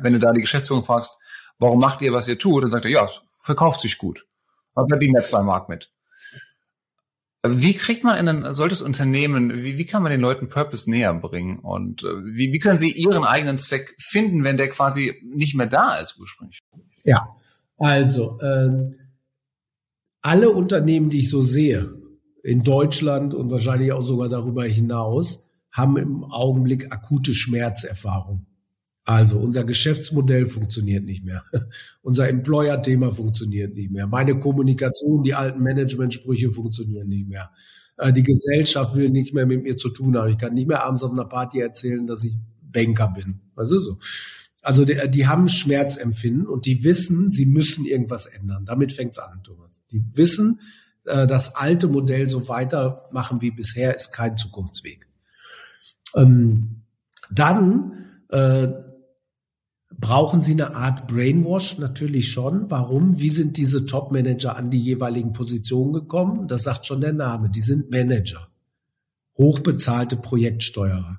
Wenn 0.03 0.13
du 0.13 0.19
da 0.19 0.33
die 0.33 0.41
Geschäftsführung 0.41 0.85
fragst, 0.85 1.13
warum 1.59 1.79
macht 1.79 2.03
ihr, 2.03 2.13
was 2.13 2.29
ihr 2.29 2.39
tut, 2.39 2.63
dann 2.63 2.71
sagt 2.71 2.85
er, 2.85 2.91
ja, 2.91 3.05
es 3.05 3.23
verkauft 3.39 3.81
sich 3.81 3.99
gut. 3.99 4.27
Man 4.75 4.89
verdient 4.89 5.15
ja 5.15 5.23
zwei 5.23 5.43
Mark 5.43 5.69
mit. 5.69 5.91
Wie 7.47 7.75
kriegt 7.75 8.03
man 8.03 8.19
in 8.19 8.29
ein 8.29 8.53
solches 8.53 8.83
Unternehmen, 8.83 9.63
wie, 9.63 9.79
wie 9.79 9.87
kann 9.87 10.03
man 10.03 10.11
den 10.11 10.21
Leuten 10.21 10.49
Purpose 10.49 10.91
näher 10.91 11.15
bringen? 11.15 11.61
Und 11.61 12.03
äh, 12.03 12.25
wie, 12.25 12.53
wie 12.53 12.59
können 12.59 12.79
sie 12.79 12.91
ihren 12.91 13.25
eigenen 13.25 13.59
Zweck 13.59 13.95
finden, 13.99 14.43
wenn 14.43 14.57
der 14.57 14.69
quasi 14.71 15.21
nicht 15.25 15.55
mehr 15.55 15.69
da 15.69 15.97
ist 15.97 16.19
ursprünglich? 16.19 16.59
Ja, 17.05 17.29
also 17.77 18.39
äh, 18.41 18.93
alle 20.21 20.51
Unternehmen, 20.51 21.11
die 21.11 21.21
ich 21.21 21.31
so 21.31 21.41
sehe, 21.41 21.95
in 22.43 22.65
Deutschland 22.65 23.35
und 23.35 23.51
wahrscheinlich 23.51 23.93
auch 23.93 24.03
sogar 24.03 24.29
darüber 24.29 24.65
hinaus, 24.65 25.51
haben 25.71 25.97
im 25.97 26.25
Augenblick 26.25 26.93
akute 26.93 27.35
Schmerzerfahrung. 27.35 28.47
Also 29.09 29.39
unser 29.39 29.65
Geschäftsmodell 29.65 30.51
funktioniert 30.51 31.03
nicht 31.03 31.25
mehr. 31.25 31.43
unser 32.03 32.29
Employer-Thema 32.29 33.11
funktioniert 33.11 33.75
nicht 33.75 33.91
mehr. 33.91 34.07
Meine 34.07 34.39
Kommunikation, 34.39 35.23
die 35.23 35.33
alten 35.33 35.63
Management-Sprüche 35.63 36.51
funktionieren 36.51 37.09
nicht 37.09 37.27
mehr. 37.27 37.51
Äh, 37.97 38.13
die 38.13 38.23
Gesellschaft 38.23 38.95
will 38.97 39.09
nicht 39.09 39.33
mehr 39.33 39.47
mit 39.47 39.63
mir 39.63 39.79
zu 39.79 39.89
tun 39.89 40.15
haben. 40.15 40.33
Ich 40.33 40.37
kann 40.37 40.53
nicht 40.53 40.69
mehr 40.69 40.85
abends 40.85 41.03
auf 41.03 41.11
einer 41.11 41.25
Party 41.25 41.59
erzählen, 41.59 42.07
dass 42.07 42.23
ich 42.23 42.35
Banker 42.61 43.09
bin. 43.09 43.41
Was 43.55 43.73
ist 43.73 43.85
so? 43.85 43.99
Also 44.61 44.85
die, 44.85 45.01
die 45.09 45.27
haben 45.27 45.49
Schmerzempfinden 45.49 46.47
und 46.47 46.67
die 46.67 46.85
wissen, 46.85 47.31
sie 47.31 47.47
müssen 47.47 47.87
irgendwas 47.87 48.27
ändern. 48.27 48.67
Damit 48.67 48.93
fängt's 48.93 49.19
an, 49.19 49.43
Thomas. 49.43 49.83
Die 49.91 50.05
wissen, 50.13 50.61
äh, 51.07 51.27
das 51.27 51.57
alte 51.57 51.89
Modell 51.89 52.29
so 52.29 52.47
weitermachen 52.47 53.41
wie 53.41 53.53
bisher 53.53 53.97
ist 53.97 54.13
kein 54.13 54.37
Zukunftsweg. 54.37 55.07
Ähm, 56.15 56.83
dann 57.31 58.05
äh, 58.29 58.69
brauchen 59.99 60.43
sie 60.43 60.53
eine 60.53 60.75
Art 60.75 61.09
Brainwash 61.09 61.79
natürlich 61.79 62.31
schon. 62.31 62.71
Warum? 62.71 63.19
Wie 63.19 63.31
sind 63.31 63.57
diese 63.57 63.85
Top-Manager 63.85 64.57
an 64.57 64.71
die 64.71 64.79
jeweiligen 64.79 65.33
Positionen 65.33 65.93
gekommen? 65.93 66.47
Das 66.49 66.63
sagt 66.63 66.87
schon 66.87 67.01
der 67.01 67.13
Name. 67.13 67.51
Die 67.51 67.61
sind 67.61 67.91
Manager, 67.91 68.49
hochbezahlte 69.37 70.17
Projektsteuerer. 70.17 71.19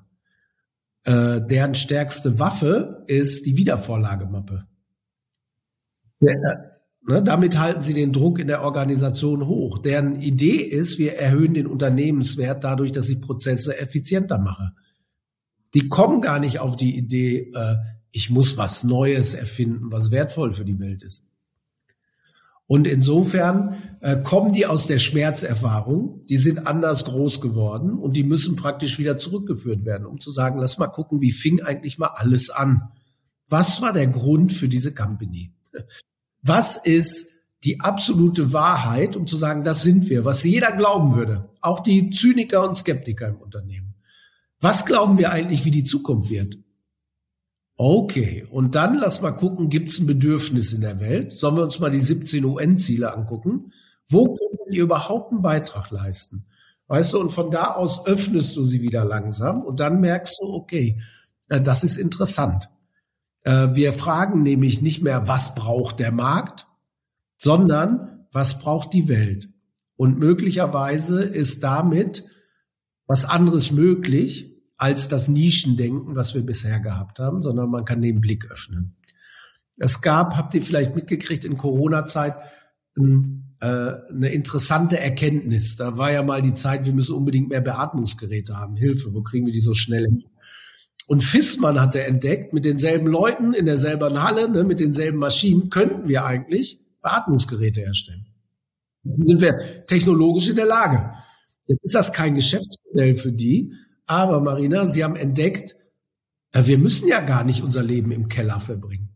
Äh, 1.04 1.40
deren 1.46 1.74
stärkste 1.74 2.38
Waffe 2.38 3.04
ist 3.06 3.46
die 3.46 3.56
Wiedervorlagemappe. 3.56 4.66
Ja, 6.20 6.32
ne, 7.06 7.22
damit 7.22 7.58
halten 7.58 7.82
sie 7.82 7.94
den 7.94 8.12
Druck 8.12 8.38
in 8.38 8.46
der 8.46 8.62
Organisation 8.62 9.46
hoch. 9.46 9.78
Deren 9.78 10.16
Idee 10.16 10.56
ist, 10.56 10.98
wir 10.98 11.14
erhöhen 11.14 11.54
den 11.54 11.66
Unternehmenswert 11.66 12.64
dadurch, 12.64 12.92
dass 12.92 13.08
ich 13.08 13.22
Prozesse 13.22 13.78
effizienter 13.78 14.38
mache. 14.38 14.72
Die 15.74 15.88
kommen 15.88 16.20
gar 16.20 16.38
nicht 16.38 16.58
auf 16.58 16.76
die 16.76 16.96
Idee, 16.96 17.50
äh, 17.54 17.76
ich 18.12 18.30
muss 18.30 18.56
was 18.56 18.84
Neues 18.84 19.34
erfinden, 19.34 19.90
was 19.90 20.10
wertvoll 20.10 20.52
für 20.52 20.64
die 20.64 20.78
Welt 20.78 21.02
ist. 21.02 21.26
Und 22.66 22.86
insofern 22.86 23.82
äh, 24.00 24.16
kommen 24.22 24.52
die 24.52 24.64
aus 24.64 24.86
der 24.86 24.98
Schmerzerfahrung, 24.98 26.24
die 26.26 26.36
sind 26.36 26.68
anders 26.68 27.04
groß 27.04 27.40
geworden 27.40 27.94
und 27.94 28.14
die 28.14 28.22
müssen 28.22 28.54
praktisch 28.54 28.98
wieder 29.00 29.18
zurückgeführt 29.18 29.84
werden, 29.84 30.06
um 30.06 30.20
zu 30.20 30.30
sagen, 30.30 30.60
lass 30.60 30.78
mal 30.78 30.86
gucken, 30.86 31.20
wie 31.20 31.32
fing 31.32 31.60
eigentlich 31.60 31.98
mal 31.98 32.12
alles 32.14 32.48
an? 32.48 32.92
Was 33.48 33.82
war 33.82 33.92
der 33.92 34.06
Grund 34.06 34.52
für 34.52 34.68
diese 34.68 34.94
Company? 34.94 35.52
Was 36.42 36.76
ist 36.76 37.32
die 37.64 37.80
absolute 37.80 38.52
Wahrheit, 38.52 39.16
um 39.16 39.26
zu 39.26 39.36
sagen, 39.36 39.64
das 39.64 39.82
sind 39.82 40.08
wir, 40.08 40.24
was 40.24 40.44
jeder 40.44 40.70
glauben 40.70 41.16
würde, 41.16 41.50
auch 41.60 41.80
die 41.80 42.10
Zyniker 42.10 42.66
und 42.66 42.76
Skeptiker 42.76 43.26
im 43.26 43.38
Unternehmen? 43.38 43.94
Was 44.60 44.86
glauben 44.86 45.18
wir 45.18 45.32
eigentlich, 45.32 45.64
wie 45.64 45.72
die 45.72 45.82
Zukunft 45.82 46.30
wird? 46.30 46.58
Okay, 47.82 48.46
und 48.50 48.74
dann 48.74 48.98
lass 48.98 49.22
mal 49.22 49.30
gucken, 49.30 49.70
gibt 49.70 49.88
es 49.88 49.98
ein 49.98 50.06
Bedürfnis 50.06 50.74
in 50.74 50.82
der 50.82 51.00
Welt? 51.00 51.32
Sollen 51.32 51.56
wir 51.56 51.62
uns 51.62 51.80
mal 51.80 51.90
die 51.90 51.98
17 51.98 52.44
UN-Ziele 52.44 53.10
angucken? 53.10 53.72
Wo 54.06 54.34
können 54.34 54.58
wir 54.68 54.82
überhaupt 54.82 55.32
einen 55.32 55.40
Beitrag 55.40 55.90
leisten? 55.90 56.44
Weißt 56.88 57.14
du, 57.14 57.18
und 57.18 57.30
von 57.30 57.50
da 57.50 57.72
aus 57.72 58.04
öffnest 58.04 58.54
du 58.58 58.64
sie 58.64 58.82
wieder 58.82 59.06
langsam 59.06 59.62
und 59.62 59.80
dann 59.80 59.98
merkst 59.98 60.40
du, 60.42 60.52
okay, 60.52 61.00
äh, 61.48 61.62
das 61.62 61.82
ist 61.82 61.96
interessant. 61.96 62.68
Äh, 63.44 63.68
wir 63.72 63.94
fragen 63.94 64.42
nämlich 64.42 64.82
nicht 64.82 65.02
mehr, 65.02 65.26
was 65.26 65.54
braucht 65.54 66.00
der 66.00 66.12
Markt, 66.12 66.66
sondern 67.38 68.26
was 68.30 68.58
braucht 68.58 68.92
die 68.92 69.08
Welt? 69.08 69.48
Und 69.96 70.18
möglicherweise 70.18 71.22
ist 71.24 71.64
damit 71.64 72.24
was 73.06 73.24
anderes 73.24 73.72
möglich, 73.72 74.49
als 74.80 75.08
das 75.08 75.28
Nischendenken, 75.28 76.16
was 76.16 76.34
wir 76.34 76.40
bisher 76.40 76.80
gehabt 76.80 77.18
haben, 77.18 77.42
sondern 77.42 77.68
man 77.68 77.84
kann 77.84 78.00
den 78.00 78.22
Blick 78.22 78.50
öffnen. 78.50 78.96
Es 79.76 80.00
gab, 80.00 80.38
habt 80.38 80.54
ihr 80.54 80.62
vielleicht 80.62 80.94
mitgekriegt, 80.94 81.44
in 81.44 81.58
Corona-Zeit 81.58 82.36
äh, 82.96 83.02
eine 83.60 84.28
interessante 84.30 84.98
Erkenntnis. 84.98 85.76
Da 85.76 85.98
war 85.98 86.12
ja 86.12 86.22
mal 86.22 86.40
die 86.40 86.54
Zeit, 86.54 86.86
wir 86.86 86.94
müssen 86.94 87.14
unbedingt 87.14 87.50
mehr 87.50 87.60
Beatmungsgeräte 87.60 88.56
haben. 88.56 88.76
Hilfe, 88.76 89.12
wo 89.12 89.22
kriegen 89.22 89.44
wir 89.44 89.52
die 89.52 89.60
so 89.60 89.74
schnell 89.74 90.06
hin? 90.06 90.24
Und 91.06 91.22
Fissmann 91.22 91.78
hatte 91.78 92.02
entdeckt, 92.02 92.54
mit 92.54 92.64
denselben 92.64 93.06
Leuten 93.06 93.52
in 93.52 93.66
derselben 93.66 94.22
Halle, 94.22 94.48
ne, 94.48 94.64
mit 94.64 94.80
denselben 94.80 95.18
Maschinen, 95.18 95.68
könnten 95.68 96.08
wir 96.08 96.24
eigentlich 96.24 96.80
Beatmungsgeräte 97.02 97.82
herstellen. 97.82 98.24
Dann 99.02 99.26
sind 99.26 99.42
wir 99.42 99.84
technologisch 99.86 100.48
in 100.48 100.56
der 100.56 100.66
Lage. 100.66 101.12
Jetzt 101.66 101.84
ist 101.84 101.94
das 101.94 102.14
kein 102.14 102.34
Geschäftsmodell 102.34 103.14
für 103.14 103.32
die, 103.32 103.74
aber 104.10 104.40
Marina, 104.40 104.86
Sie 104.86 105.04
haben 105.04 105.14
entdeckt, 105.14 105.76
äh, 106.50 106.66
wir 106.66 106.78
müssen 106.78 107.06
ja 107.06 107.20
gar 107.20 107.44
nicht 107.44 107.62
unser 107.62 107.84
Leben 107.84 108.10
im 108.10 108.28
Keller 108.28 108.58
verbringen. 108.58 109.14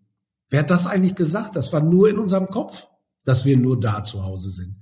Wer 0.50 0.60
hat 0.60 0.70
das 0.70 0.86
eigentlich 0.86 1.16
gesagt? 1.16 1.56
Das 1.56 1.72
war 1.72 1.80
nur 1.80 2.08
in 2.08 2.16
unserem 2.16 2.46
Kopf, 2.46 2.86
dass 3.24 3.44
wir 3.44 3.56
nur 3.56 3.80
da 3.80 4.04
zu 4.04 4.24
Hause 4.24 4.50
sind. 4.50 4.76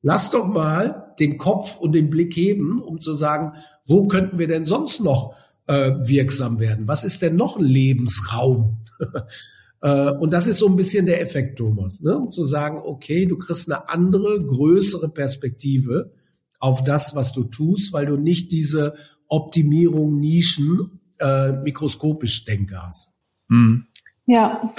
Lass 0.00 0.30
doch 0.30 0.46
mal 0.46 1.12
den 1.18 1.38
Kopf 1.38 1.76
und 1.76 1.92
den 1.92 2.08
Blick 2.08 2.36
heben, 2.36 2.80
um 2.80 3.00
zu 3.00 3.14
sagen, 3.14 3.54
wo 3.84 4.06
könnten 4.06 4.38
wir 4.38 4.46
denn 4.46 4.64
sonst 4.64 5.00
noch 5.00 5.34
äh, 5.66 5.90
wirksam 6.02 6.60
werden? 6.60 6.86
Was 6.86 7.02
ist 7.02 7.20
denn 7.20 7.34
noch 7.34 7.56
ein 7.56 7.64
Lebensraum? 7.64 8.84
äh, 9.80 10.12
und 10.12 10.32
das 10.32 10.46
ist 10.46 10.58
so 10.58 10.68
ein 10.68 10.76
bisschen 10.76 11.06
der 11.06 11.20
Effekt, 11.20 11.58
Thomas, 11.58 12.00
ne? 12.00 12.16
um 12.16 12.30
zu 12.30 12.44
sagen, 12.44 12.80
okay, 12.80 13.26
du 13.26 13.36
kriegst 13.36 13.68
eine 13.68 13.88
andere, 13.88 14.40
größere 14.40 15.08
Perspektive 15.08 16.12
auf 16.60 16.84
das, 16.84 17.16
was 17.16 17.32
du 17.32 17.42
tust, 17.42 17.92
weil 17.92 18.06
du 18.06 18.16
nicht 18.16 18.52
diese 18.52 18.94
Optimierung, 19.28 20.18
Nischen, 20.18 21.00
äh, 21.18 21.52
mikroskopisch 21.52 22.44
denke 22.44 22.82
hast. 22.82 23.16
Mhm. 23.48 23.86
Ja. 24.26 24.72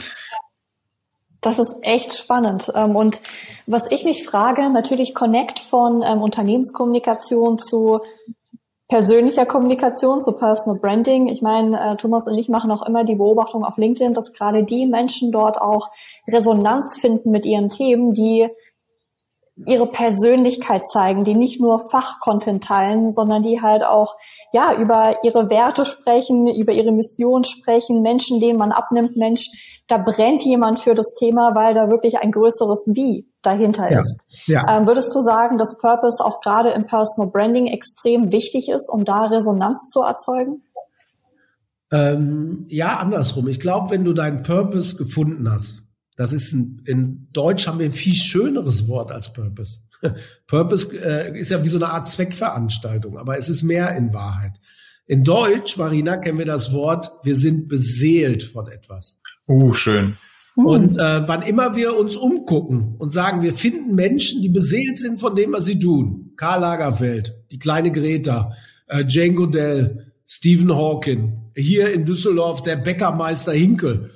Das 1.42 1.58
ist 1.58 1.78
echt 1.82 2.14
spannend. 2.14 2.72
Ähm, 2.76 2.96
und 2.96 3.22
was 3.66 3.90
ich 3.92 4.04
mich 4.04 4.26
frage, 4.26 4.70
natürlich 4.70 5.14
Connect 5.14 5.60
von 5.60 6.04
ähm, 6.06 6.22
Unternehmenskommunikation 6.22 7.58
zu 7.58 8.02
persönlicher 8.90 9.46
Kommunikation, 9.46 10.22
zu 10.22 10.34
Personal 10.34 10.80
Branding. 10.80 11.30
Ich 11.30 11.42
meine, 11.42 11.80
äh, 11.80 11.96
Thomas 11.96 12.28
und 12.28 12.38
ich 12.38 12.50
machen 12.50 12.72
auch 12.72 12.86
immer 12.86 13.06
die 13.06 13.16
Beobachtung 13.16 13.64
auf 13.64 13.78
LinkedIn, 13.78 14.14
dass 14.14 14.34
gerade 14.34 14.64
die 14.64 14.86
Menschen 14.86 15.32
dort 15.32 15.62
auch 15.62 15.90
Resonanz 16.28 16.98
finden 17.00 17.32
mit 17.32 17.46
ihren 17.46 17.70
Themen, 17.70 18.12
die 18.12 18.50
ihre 19.66 19.88
Persönlichkeit 19.88 20.88
zeigen, 20.88 21.24
die 21.24 21.36
nicht 21.36 21.60
nur 21.60 21.80
Fachcontent 21.90 22.64
teilen, 22.64 23.12
sondern 23.12 23.44
die 23.44 23.62
halt 23.62 23.84
auch 23.84 24.16
ja 24.52 24.74
über 24.74 25.24
ihre 25.24 25.50
Werte 25.50 25.86
sprechen, 25.86 26.48
über 26.48 26.74
ihre 26.74 26.92
Mission 26.92 27.44
sprechen, 27.44 28.02
Menschen, 28.02 28.40
denen 28.40 28.58
man 28.58 28.72
abnimmt, 28.72 29.16
Mensch, 29.16 29.48
da 29.88 29.98
brennt 29.98 30.44
jemand 30.44 30.80
für 30.80 30.94
das 30.94 31.16
Thema, 31.16 31.56
weil 31.56 31.74
da 31.74 31.90
wirklich 31.90 32.18
ein 32.20 32.32
größeres 32.32 32.92
Wie 32.94 33.28
dahinter 33.42 33.92
ja. 33.92 34.00
ist. 34.00 34.22
Ja. 34.46 34.66
Ähm, 34.70 34.88
würdest 34.88 35.14
du 35.16 35.20
sagen, 35.20 35.58
dass 35.58 35.78
Purpose 35.78 36.24
auch 36.24 36.42
gerade 36.42 36.70
im 36.70 36.86
Personal 36.86 37.32
Branding 37.32 37.68
extrem 37.68 38.32
wichtig 38.32 38.70
ist, 38.70 38.90
um 38.92 39.06
da 39.06 39.26
Resonanz 39.26 39.90
zu 39.90 40.02
erzeugen? 40.02 40.62
Ähm, 41.92 42.66
ja, 42.70 42.98
andersrum. 42.98 43.48
Ich 43.48 43.60
glaube, 43.60 43.90
wenn 43.90 44.04
du 44.04 44.14
deinen 44.14 44.44
Purpose 44.44 44.96
gefunden 44.96 45.50
hast, 45.52 45.82
das 46.20 46.34
ist 46.34 46.52
ein, 46.52 46.82
in 46.84 47.30
Deutsch 47.32 47.66
haben 47.66 47.80
wir 47.80 47.86
ein 47.86 47.94
viel 47.94 48.14
schöneres 48.14 48.90
Wort 48.90 49.10
als 49.10 49.32
Purpose. 49.32 49.80
Purpose 50.48 50.94
äh, 51.02 51.40
ist 51.40 51.50
ja 51.50 51.64
wie 51.64 51.70
so 51.70 51.78
eine 51.78 51.92
Art 51.92 52.10
Zweckveranstaltung, 52.10 53.18
aber 53.18 53.38
es 53.38 53.48
ist 53.48 53.64
mehr 53.64 53.96
in 53.96 54.14
Wahrheit. 54.14 54.52
In 55.06 55.24
Deutsch, 55.24 55.78
Marina, 55.78 56.18
kennen 56.18 56.38
wir 56.38 56.46
das 56.46 56.74
Wort, 56.74 57.10
wir 57.24 57.36
sind 57.36 57.70
beseelt 57.70 58.44
von 58.44 58.68
etwas. 58.68 59.18
Uh, 59.48 59.72
schön. 59.72 60.18
Und 60.58 60.98
äh, 60.98 61.26
wann 61.26 61.42
immer 61.42 61.78
wir 61.78 61.96
uns 61.96 62.18
umgucken 62.18 62.96
und 62.98 63.12
sagen, 63.12 63.42
wir 63.42 63.54
finden 63.54 63.96
Menschen, 63.96 64.42
die 64.42 64.50
beseelt 64.50 65.00
sind 65.00 65.22
von 65.22 65.38
dem, 65.38 65.54
was 65.54 65.64
sie 65.64 65.80
tun. 65.80 66.34
Karl 66.36 66.60
Lagerfeld, 66.60 67.46
die 67.54 67.60
kleine 67.60 67.94
Greta, 67.94 68.52
äh, 68.88 69.06
Jane 69.08 69.36
Goodell, 69.36 70.12
Stephen 70.28 70.76
Hawking, 70.76 71.52
hier 71.56 71.94
in 71.94 72.04
Düsseldorf 72.04 72.62
der 72.62 72.76
Bäckermeister 72.76 73.54
Hinkel, 73.54 74.12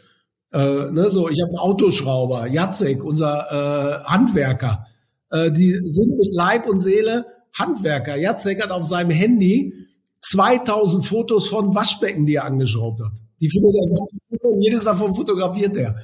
äh, 0.54 0.92
ne, 0.92 1.10
so, 1.10 1.30
ich 1.30 1.42
habe 1.42 1.50
einen 1.50 1.58
Autoschrauber, 1.58 2.48
Jacek, 2.48 3.04
unser 3.04 4.04
äh, 4.04 4.04
Handwerker. 4.06 4.86
Äh, 5.32 5.52
die 5.52 5.74
sind 5.90 6.18
mit 6.18 6.30
Leib 6.32 6.68
und 6.70 6.80
Seele 6.80 7.26
Handwerker. 7.58 8.18
Jacek 8.18 8.62
hat 8.62 8.72
auf 8.72 8.86
seinem 8.86 9.10
Handy 9.10 9.74
2000 10.22 11.06
Fotos 11.06 11.48
von 11.50 11.74
Waschbecken, 11.74 12.26
die 12.26 12.36
er 12.36 12.46
angeschraubt 12.46 13.02
hat. 13.02 13.14
Die 13.42 13.50
findet 13.50 13.74
er 13.76 13.96
ganz 13.96 14.18
gut 14.30 14.44
und 14.44 14.62
jedes 14.62 14.84
davon 14.84 15.16
fotografiert 15.16 15.76
er. 15.76 15.98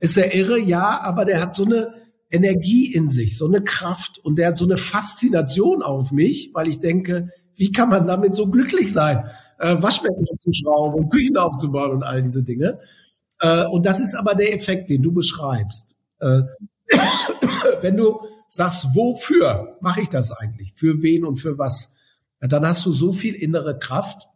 Ist 0.00 0.18
er 0.18 0.34
irre? 0.34 0.58
Ja, 0.58 1.00
aber 1.00 1.24
der 1.24 1.40
hat 1.40 1.54
so 1.54 1.64
eine 1.64 1.94
Energie 2.30 2.92
in 2.92 3.08
sich, 3.08 3.38
so 3.38 3.46
eine 3.46 3.62
Kraft 3.62 4.18
und 4.18 4.38
der 4.38 4.48
hat 4.48 4.56
so 4.56 4.64
eine 4.64 4.76
Faszination 4.76 5.82
auf 5.82 6.10
mich, 6.10 6.50
weil 6.52 6.66
ich 6.66 6.80
denke, 6.80 7.28
wie 7.54 7.70
kann 7.70 7.90
man 7.90 8.08
damit 8.08 8.34
so 8.34 8.48
glücklich 8.48 8.92
sein, 8.92 9.24
äh, 9.60 9.76
Waschbecken 9.80 10.26
aufzuschrauben 10.28 11.04
und 11.04 11.10
Küchen 11.10 11.36
aufzubauen 11.36 11.92
und 11.92 12.02
all 12.02 12.22
diese 12.22 12.42
Dinge. 12.42 12.80
Äh, 13.40 13.66
und 13.66 13.86
das 13.86 14.00
ist 14.00 14.14
aber 14.14 14.34
der 14.34 14.54
Effekt, 14.54 14.90
den 14.90 15.02
du 15.02 15.12
beschreibst. 15.12 15.94
Äh, 16.20 16.42
wenn 17.80 17.96
du 17.96 18.20
sagst, 18.48 18.88
wofür 18.94 19.78
mache 19.80 20.02
ich 20.02 20.08
das 20.08 20.30
eigentlich? 20.30 20.72
Für 20.76 21.02
wen 21.02 21.24
und 21.24 21.36
für 21.36 21.58
was? 21.58 21.94
Dann 22.40 22.66
hast 22.66 22.84
du 22.86 22.92
so 22.92 23.12
viel 23.12 23.34
innere 23.34 23.78
Kraft, 23.78 24.28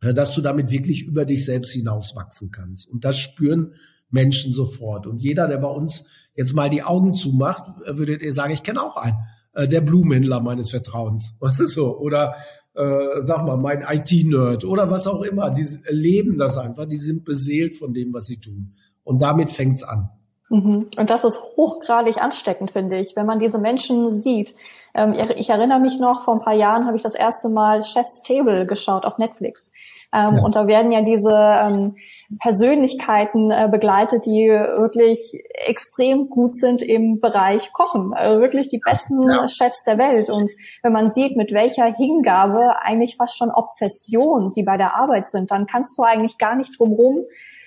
äh, 0.00 0.14
dass 0.14 0.34
du 0.34 0.40
damit 0.40 0.70
wirklich 0.70 1.02
über 1.04 1.24
dich 1.24 1.44
selbst 1.44 1.72
hinauswachsen 1.72 2.50
kannst. 2.50 2.88
Und 2.88 3.04
das 3.04 3.18
spüren 3.18 3.74
Menschen 4.10 4.52
sofort. 4.52 5.06
Und 5.06 5.18
jeder, 5.18 5.48
der 5.48 5.58
bei 5.58 5.68
uns 5.68 6.08
jetzt 6.34 6.54
mal 6.54 6.70
die 6.70 6.82
Augen 6.82 7.14
zumacht, 7.14 7.82
äh, 7.84 7.96
würdet 7.96 8.22
ihr 8.22 8.32
sagen, 8.32 8.52
ich 8.52 8.62
kenne 8.62 8.82
auch 8.82 8.96
einen, 8.96 9.16
äh, 9.54 9.68
der 9.68 9.80
Blumenhändler 9.80 10.40
meines 10.40 10.70
Vertrauens. 10.70 11.34
Was 11.40 11.60
ist 11.60 11.74
so? 11.74 11.98
Oder 11.98 12.36
äh, 12.74 13.20
sag 13.20 13.44
mal, 13.44 13.56
mein 13.56 13.84
IT-Nerd 13.88 14.64
oder 14.64 14.90
was 14.90 15.06
auch 15.06 15.22
immer. 15.22 15.50
Die 15.50 15.64
leben 15.88 16.38
das 16.38 16.58
einfach, 16.58 16.86
die 16.86 16.96
sind 16.96 17.24
beseelt 17.24 17.78
von 17.78 17.94
dem, 17.94 18.12
was 18.12 18.26
sie 18.26 18.40
tun. 18.40 18.74
Und 19.04 19.20
damit 19.20 19.52
fängt's 19.52 19.84
an. 19.84 20.10
Mhm. 20.48 20.88
Und 20.96 21.10
das 21.10 21.24
ist 21.24 21.40
hochgradig 21.56 22.18
ansteckend, 22.18 22.72
finde 22.72 22.98
ich, 22.98 23.12
wenn 23.16 23.26
man 23.26 23.38
diese 23.38 23.58
Menschen 23.58 24.18
sieht. 24.18 24.54
Ähm, 24.94 25.14
ich 25.36 25.50
erinnere 25.50 25.80
mich 25.80 25.98
noch, 26.00 26.22
vor 26.22 26.34
ein 26.34 26.40
paar 26.40 26.54
Jahren 26.54 26.86
habe 26.86 26.96
ich 26.96 27.02
das 27.02 27.14
erste 27.14 27.48
Mal 27.48 27.82
Chef's 27.82 28.22
Table 28.22 28.66
geschaut 28.66 29.04
auf 29.04 29.18
Netflix. 29.18 29.70
Ähm, 30.12 30.36
ja. 30.36 30.42
Und 30.42 30.54
da 30.54 30.66
werden 30.66 30.92
ja 30.92 31.02
diese 31.02 31.32
ähm, 31.32 31.96
Persönlichkeiten 32.40 33.50
äh, 33.50 33.68
begleitet, 33.70 34.26
die 34.26 34.48
wirklich 34.48 35.42
extrem 35.66 36.28
gut 36.28 36.56
sind 36.56 36.82
im 36.82 37.20
Bereich 37.20 37.72
Kochen. 37.72 38.12
Also 38.14 38.40
wirklich 38.40 38.68
die 38.68 38.80
besten 38.84 39.22
ja. 39.28 39.46
Chefs 39.48 39.84
der 39.84 39.98
Welt. 39.98 40.30
Und 40.30 40.50
wenn 40.82 40.92
man 40.92 41.10
sieht, 41.10 41.36
mit 41.36 41.52
welcher 41.52 41.86
Hingabe, 41.94 42.76
eigentlich 42.82 43.16
fast 43.16 43.36
schon 43.36 43.50
Obsession 43.50 44.48
sie 44.48 44.62
bei 44.62 44.76
der 44.76 44.96
Arbeit 44.96 45.28
sind, 45.28 45.50
dann 45.50 45.66
kannst 45.66 45.98
du 45.98 46.02
eigentlich 46.02 46.38
gar 46.38 46.56
nicht 46.56 46.78
drumherum 46.78 47.24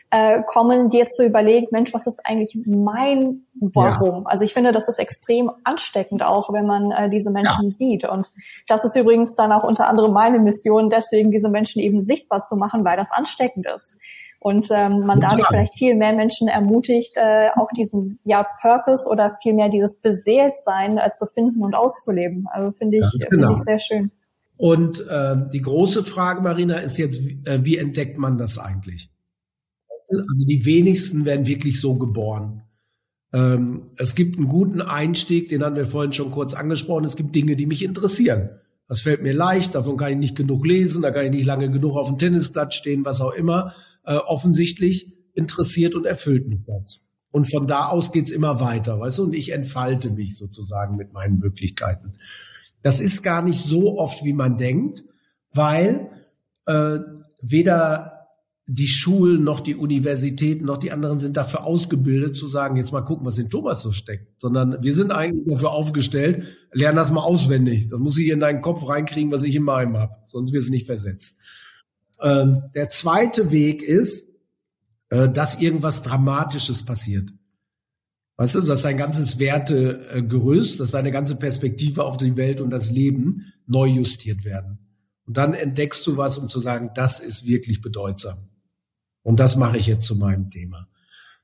äh, 0.09 0.41
kommen, 0.43 0.89
dir 0.89 1.07
zu 1.09 1.25
überlegen, 1.25 1.67
Mensch, 1.71 1.93
was 1.93 2.07
ist 2.07 2.19
eigentlich 2.23 2.57
mein 2.65 3.41
Warum? 3.59 4.23
Ja. 4.23 4.29
Also 4.29 4.43
ich 4.45 4.53
finde, 4.53 4.71
das 4.71 4.87
ist 4.87 4.99
extrem 4.99 5.51
ansteckend 5.63 6.23
auch, 6.23 6.53
wenn 6.53 6.65
man 6.65 6.91
äh, 6.91 7.09
diese 7.09 7.31
Menschen 7.31 7.65
ja. 7.65 7.71
sieht. 7.71 8.05
Und 8.05 8.31
das 8.67 8.85
ist 8.85 8.95
übrigens 8.95 9.35
dann 9.35 9.51
auch 9.51 9.63
unter 9.63 9.87
anderem 9.87 10.13
meine 10.13 10.39
Mission, 10.39 10.89
deswegen 10.89 11.31
diese 11.31 11.49
Menschen 11.49 11.81
eben 11.81 12.01
sichtbar 12.01 12.41
zu 12.43 12.55
machen, 12.55 12.85
weil 12.85 12.97
das 12.97 13.11
ansteckend 13.11 13.67
ist. 13.67 13.95
Und 14.39 14.67
ähm, 14.71 15.05
man 15.05 15.19
dadurch 15.19 15.47
vielleicht 15.47 15.77
viel 15.77 15.95
mehr 15.95 16.13
Menschen 16.13 16.47
ermutigt, 16.47 17.17
äh, 17.17 17.49
auch 17.55 17.69
diesen 17.75 18.19
ja 18.23 18.45
Purpose 18.61 19.09
oder 19.09 19.37
vielmehr 19.41 19.67
dieses 19.67 19.99
Beseeltsein 19.99 20.99
äh, 20.99 21.11
zu 21.11 21.25
finden 21.25 21.63
und 21.63 21.73
auszuleben. 21.73 22.47
Also 22.51 22.71
finde 22.71 22.97
ich, 22.97 23.03
ja, 23.03 23.29
genau. 23.29 23.47
finde 23.47 23.53
ich 23.59 23.63
sehr 23.63 23.79
schön. 23.79 24.11
Und 24.55 25.05
äh, 25.07 25.35
die 25.51 25.61
große 25.61 26.03
Frage, 26.03 26.41
Marina, 26.41 26.77
ist 26.77 26.97
jetzt, 26.97 27.19
äh, 27.45 27.65
wie 27.65 27.77
entdeckt 27.77 28.17
man 28.17 28.37
das 28.37 28.57
eigentlich? 28.57 29.09
Also 30.09 30.45
die 30.45 30.65
wenigsten 30.65 31.25
werden 31.25 31.47
wirklich 31.47 31.81
so 31.81 31.95
geboren. 31.95 32.63
Ähm, 33.33 33.91
es 33.97 34.15
gibt 34.15 34.37
einen 34.37 34.47
guten 34.47 34.81
Einstieg, 34.81 35.49
den 35.49 35.63
haben 35.63 35.75
wir 35.75 35.85
vorhin 35.85 36.13
schon 36.13 36.31
kurz 36.31 36.53
angesprochen. 36.53 37.05
Es 37.05 37.15
gibt 37.15 37.35
Dinge, 37.35 37.55
die 37.55 37.65
mich 37.65 37.83
interessieren. 37.83 38.49
Das 38.87 39.01
fällt 39.01 39.21
mir 39.21 39.33
leicht, 39.33 39.75
davon 39.75 39.97
kann 39.97 40.11
ich 40.13 40.17
nicht 40.17 40.37
genug 40.37 40.65
lesen, 40.65 41.01
da 41.01 41.11
kann 41.11 41.25
ich 41.25 41.31
nicht 41.31 41.45
lange 41.45 41.69
genug 41.69 41.97
auf 41.97 42.07
dem 42.07 42.17
Tennisplatz 42.17 42.75
stehen, 42.75 43.03
was 43.03 43.19
auch 43.19 43.33
immer. 43.33 43.73
Äh, 44.05 44.15
offensichtlich 44.15 45.13
interessiert 45.33 45.93
und 45.93 46.05
erfüllt 46.05 46.47
mich 46.47 46.61
das. 46.65 47.09
Und 47.31 47.51
von 47.51 47.67
da 47.67 47.87
aus 47.87 48.13
geht's 48.13 48.31
immer 48.31 48.61
weiter, 48.61 48.99
weißt 48.99 49.17
du, 49.17 49.23
und 49.25 49.33
ich 49.33 49.51
entfalte 49.51 50.09
mich 50.09 50.37
sozusagen 50.37 50.95
mit 50.95 51.11
meinen 51.11 51.39
Möglichkeiten. 51.39 52.13
Das 52.81 53.01
ist 53.01 53.21
gar 53.21 53.41
nicht 53.41 53.61
so 53.61 53.99
oft, 53.99 54.23
wie 54.23 54.33
man 54.33 54.57
denkt, 54.57 55.03
weil 55.53 56.09
äh, 56.65 56.99
weder 57.41 58.16
die 58.69 58.87
Schulen 58.87 59.45
noch 59.45 59.61
die 59.61 59.75
Universitäten 59.75 60.65
noch 60.65 60.77
die 60.77 60.91
anderen 60.91 61.19
sind 61.19 61.37
dafür 61.37 61.63
ausgebildet 61.63 62.35
zu 62.35 62.49
sagen, 62.49 62.75
jetzt 62.75 62.91
mal 62.91 63.01
gucken, 63.01 63.25
was 63.25 63.37
in 63.37 63.49
Thomas 63.49 63.81
so 63.81 63.93
steckt, 63.93 64.41
sondern 64.41 64.83
wir 64.83 64.93
sind 64.93 65.13
eigentlich 65.13 65.47
dafür 65.47 65.71
aufgestellt, 65.71 66.45
lern 66.73 66.97
das 66.97 67.11
mal 67.11 67.21
auswendig. 67.21 67.87
Das 67.87 67.97
muss 67.97 68.17
ich 68.17 68.27
in 68.27 68.41
deinen 68.41 68.61
Kopf 68.61 68.87
reinkriegen, 68.87 69.31
was 69.31 69.43
ich 69.43 69.55
in 69.55 69.63
meinem 69.63 69.95
habe, 69.97 70.17
sonst 70.25 70.51
wird 70.51 70.63
es 70.63 70.69
nicht 70.69 70.85
versetzt. 70.85 71.37
Ähm, 72.21 72.63
der 72.75 72.89
zweite 72.89 73.51
Weg 73.51 73.81
ist, 73.81 74.27
äh, 75.11 75.29
dass 75.29 75.61
irgendwas 75.61 76.03
Dramatisches 76.03 76.83
passiert. 76.83 77.29
Weißt 78.35 78.55
du, 78.55 78.61
dass 78.61 78.81
dein 78.81 78.97
ganzes 78.97 79.39
Wertegerüst, 79.39 80.81
dass 80.81 80.91
deine 80.91 81.11
ganze 81.11 81.37
Perspektive 81.37 82.03
auf 82.03 82.17
die 82.17 82.35
Welt 82.35 82.59
und 82.59 82.69
das 82.69 82.91
Leben 82.91 83.53
neu 83.65 83.87
justiert 83.87 84.43
werden. 84.43 84.79
Und 85.25 85.37
dann 85.37 85.53
entdeckst 85.53 86.05
du 86.05 86.17
was, 86.17 86.37
um 86.37 86.49
zu 86.49 86.59
sagen, 86.59 86.91
das 86.95 87.19
ist 87.21 87.45
wirklich 87.45 87.81
bedeutsam. 87.81 88.49
Und 89.27 89.41
das 89.41 89.57
mache 89.57 89.75
ich 89.75 89.87
jetzt 89.87 90.05
zu 90.05 90.15
meinem 90.15 90.49
Thema. 90.49 90.87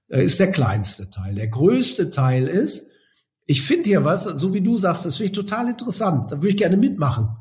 Äh, 0.07 0.23
ist 0.23 0.39
der 0.39 0.53
kleinste 0.53 1.09
Teil. 1.09 1.35
Der 1.35 1.49
größte 1.49 2.11
Teil 2.11 2.47
ist, 2.47 2.87
ich 3.45 3.61
finde 3.61 3.89
hier 3.89 4.05
was, 4.05 4.23
so 4.23 4.53
wie 4.53 4.61
du 4.61 4.77
sagst, 4.77 5.05
das 5.05 5.17
finde 5.17 5.31
ich 5.31 5.35
total 5.35 5.67
interessant. 5.67 6.31
Da 6.31 6.37
würde 6.37 6.51
ich 6.51 6.55
gerne 6.55 6.77
mitmachen. 6.77 7.35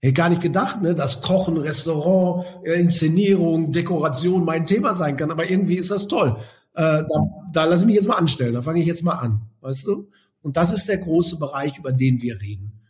Hätte 0.00 0.14
gar 0.14 0.28
nicht 0.28 0.40
gedacht, 0.40 0.82
ne, 0.82 0.96
dass 0.96 1.22
Kochen, 1.22 1.56
Restaurant, 1.56 2.46
äh, 2.64 2.80
Inszenierung, 2.80 3.70
Dekoration 3.70 4.44
mein 4.44 4.66
Thema 4.66 4.96
sein 4.96 5.16
kann, 5.16 5.30
aber 5.30 5.48
irgendwie 5.48 5.76
ist 5.76 5.92
das 5.92 6.08
toll. 6.08 6.38
Äh, 6.74 7.04
da, 7.04 7.06
da 7.52 7.64
lasse 7.64 7.84
ich 7.84 7.86
mich 7.86 7.94
jetzt 7.94 8.08
mal 8.08 8.16
anstellen, 8.16 8.54
da 8.54 8.62
fange 8.62 8.80
ich 8.80 8.86
jetzt 8.86 9.04
mal 9.04 9.20
an, 9.20 9.42
weißt 9.60 9.86
du? 9.86 10.10
Und 10.42 10.56
das 10.56 10.72
ist 10.72 10.88
der 10.88 10.98
große 10.98 11.38
Bereich, 11.38 11.78
über 11.78 11.92
den 11.92 12.22
wir 12.22 12.40
reden. 12.40 12.80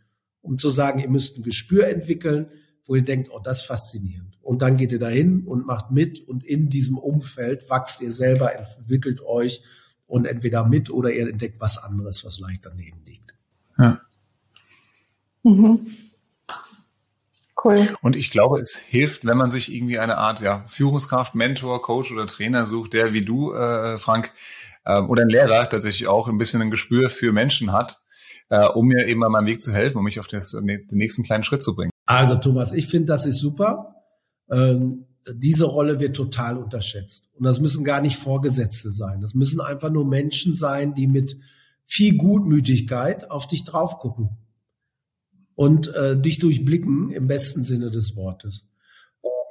Um 0.41 0.57
zu 0.57 0.71
sagen, 0.71 0.97
ihr 0.97 1.09
müsst 1.09 1.37
ein 1.37 1.43
Gespür 1.43 1.87
entwickeln, 1.89 2.47
wo 2.89 2.95
ihr 2.95 3.03
denkt, 3.03 3.29
oh, 3.31 3.39
das 3.39 3.59
ist 3.61 3.67
faszinierend. 3.67 4.39
Und 4.41 4.63
dann 4.63 4.75
geht 4.75 4.91
ihr 4.91 4.97
dahin 4.97 5.45
und 5.45 5.67
macht 5.67 5.91
mit 5.91 6.27
und 6.27 6.43
in 6.43 6.69
diesem 6.69 6.97
Umfeld 6.97 7.69
wachst 7.69 8.01
ihr 8.01 8.11
selber, 8.11 8.55
entwickelt 8.55 9.21
euch 9.21 9.61
und 10.07 10.25
entweder 10.25 10.65
mit 10.65 10.89
oder 10.89 11.13
ihr 11.13 11.29
entdeckt 11.29 11.61
was 11.61 11.77
anderes, 11.77 12.25
was 12.25 12.39
leicht 12.39 12.65
daneben 12.65 12.97
liegt. 13.05 13.35
Ja. 13.77 14.01
Mhm. 15.43 15.85
Cool. 17.63 17.95
Und 18.01 18.15
ich 18.15 18.31
glaube, 18.31 18.59
es 18.59 18.75
hilft, 18.75 19.23
wenn 19.23 19.37
man 19.37 19.51
sich 19.51 19.71
irgendwie 19.71 19.99
eine 19.99 20.17
Art 20.17 20.41
ja, 20.41 20.65
Führungskraft, 20.67 21.35
Mentor, 21.35 21.83
Coach 21.83 22.11
oder 22.11 22.25
Trainer 22.25 22.65
sucht, 22.65 22.93
der 22.93 23.13
wie 23.13 23.23
du, 23.23 23.53
äh, 23.53 23.99
Frank, 23.99 24.31
äh, 24.83 24.99
oder 24.99 25.23
ein 25.23 25.29
Lehrer 25.29 25.69
tatsächlich 25.69 26.07
auch 26.07 26.27
ein 26.27 26.39
bisschen 26.39 26.63
ein 26.63 26.71
Gespür 26.71 27.11
für 27.11 27.33
Menschen 27.33 27.71
hat, 27.71 28.01
äh, 28.49 28.65
um 28.65 28.87
mir 28.87 29.05
eben 29.05 29.23
an 29.23 29.31
meinem 29.31 29.45
Weg 29.45 29.61
zu 29.61 29.73
helfen, 29.73 29.99
um 29.99 30.05
mich 30.05 30.19
auf 30.19 30.27
das, 30.27 30.51
den 30.51 30.87
nächsten 30.89 31.23
kleinen 31.23 31.43
Schritt 31.43 31.61
zu 31.61 31.75
bringen. 31.75 31.88
Also 32.09 32.37
Thomas, 32.37 32.73
ich 32.73 32.87
finde, 32.87 33.05
das 33.05 33.27
ist 33.27 33.37
super. 33.37 33.93
Ähm, 34.49 35.05
diese 35.31 35.65
Rolle 35.65 35.99
wird 35.99 36.15
total 36.15 36.57
unterschätzt. 36.57 37.29
Und 37.35 37.43
das 37.43 37.59
müssen 37.59 37.83
gar 37.83 38.01
nicht 38.01 38.15
Vorgesetzte 38.15 38.89
sein. 38.89 39.21
Das 39.21 39.35
müssen 39.35 39.61
einfach 39.61 39.91
nur 39.91 40.07
Menschen 40.07 40.55
sein, 40.55 40.95
die 40.95 41.05
mit 41.05 41.37
viel 41.85 42.17
Gutmütigkeit 42.17 43.29
auf 43.29 43.45
dich 43.45 43.63
drauf 43.63 43.99
gucken 43.99 44.29
und 45.53 45.93
äh, 45.93 46.19
dich 46.19 46.39
durchblicken 46.39 47.11
im 47.11 47.27
besten 47.27 47.63
Sinne 47.63 47.91
des 47.91 48.15
Wortes. 48.15 48.65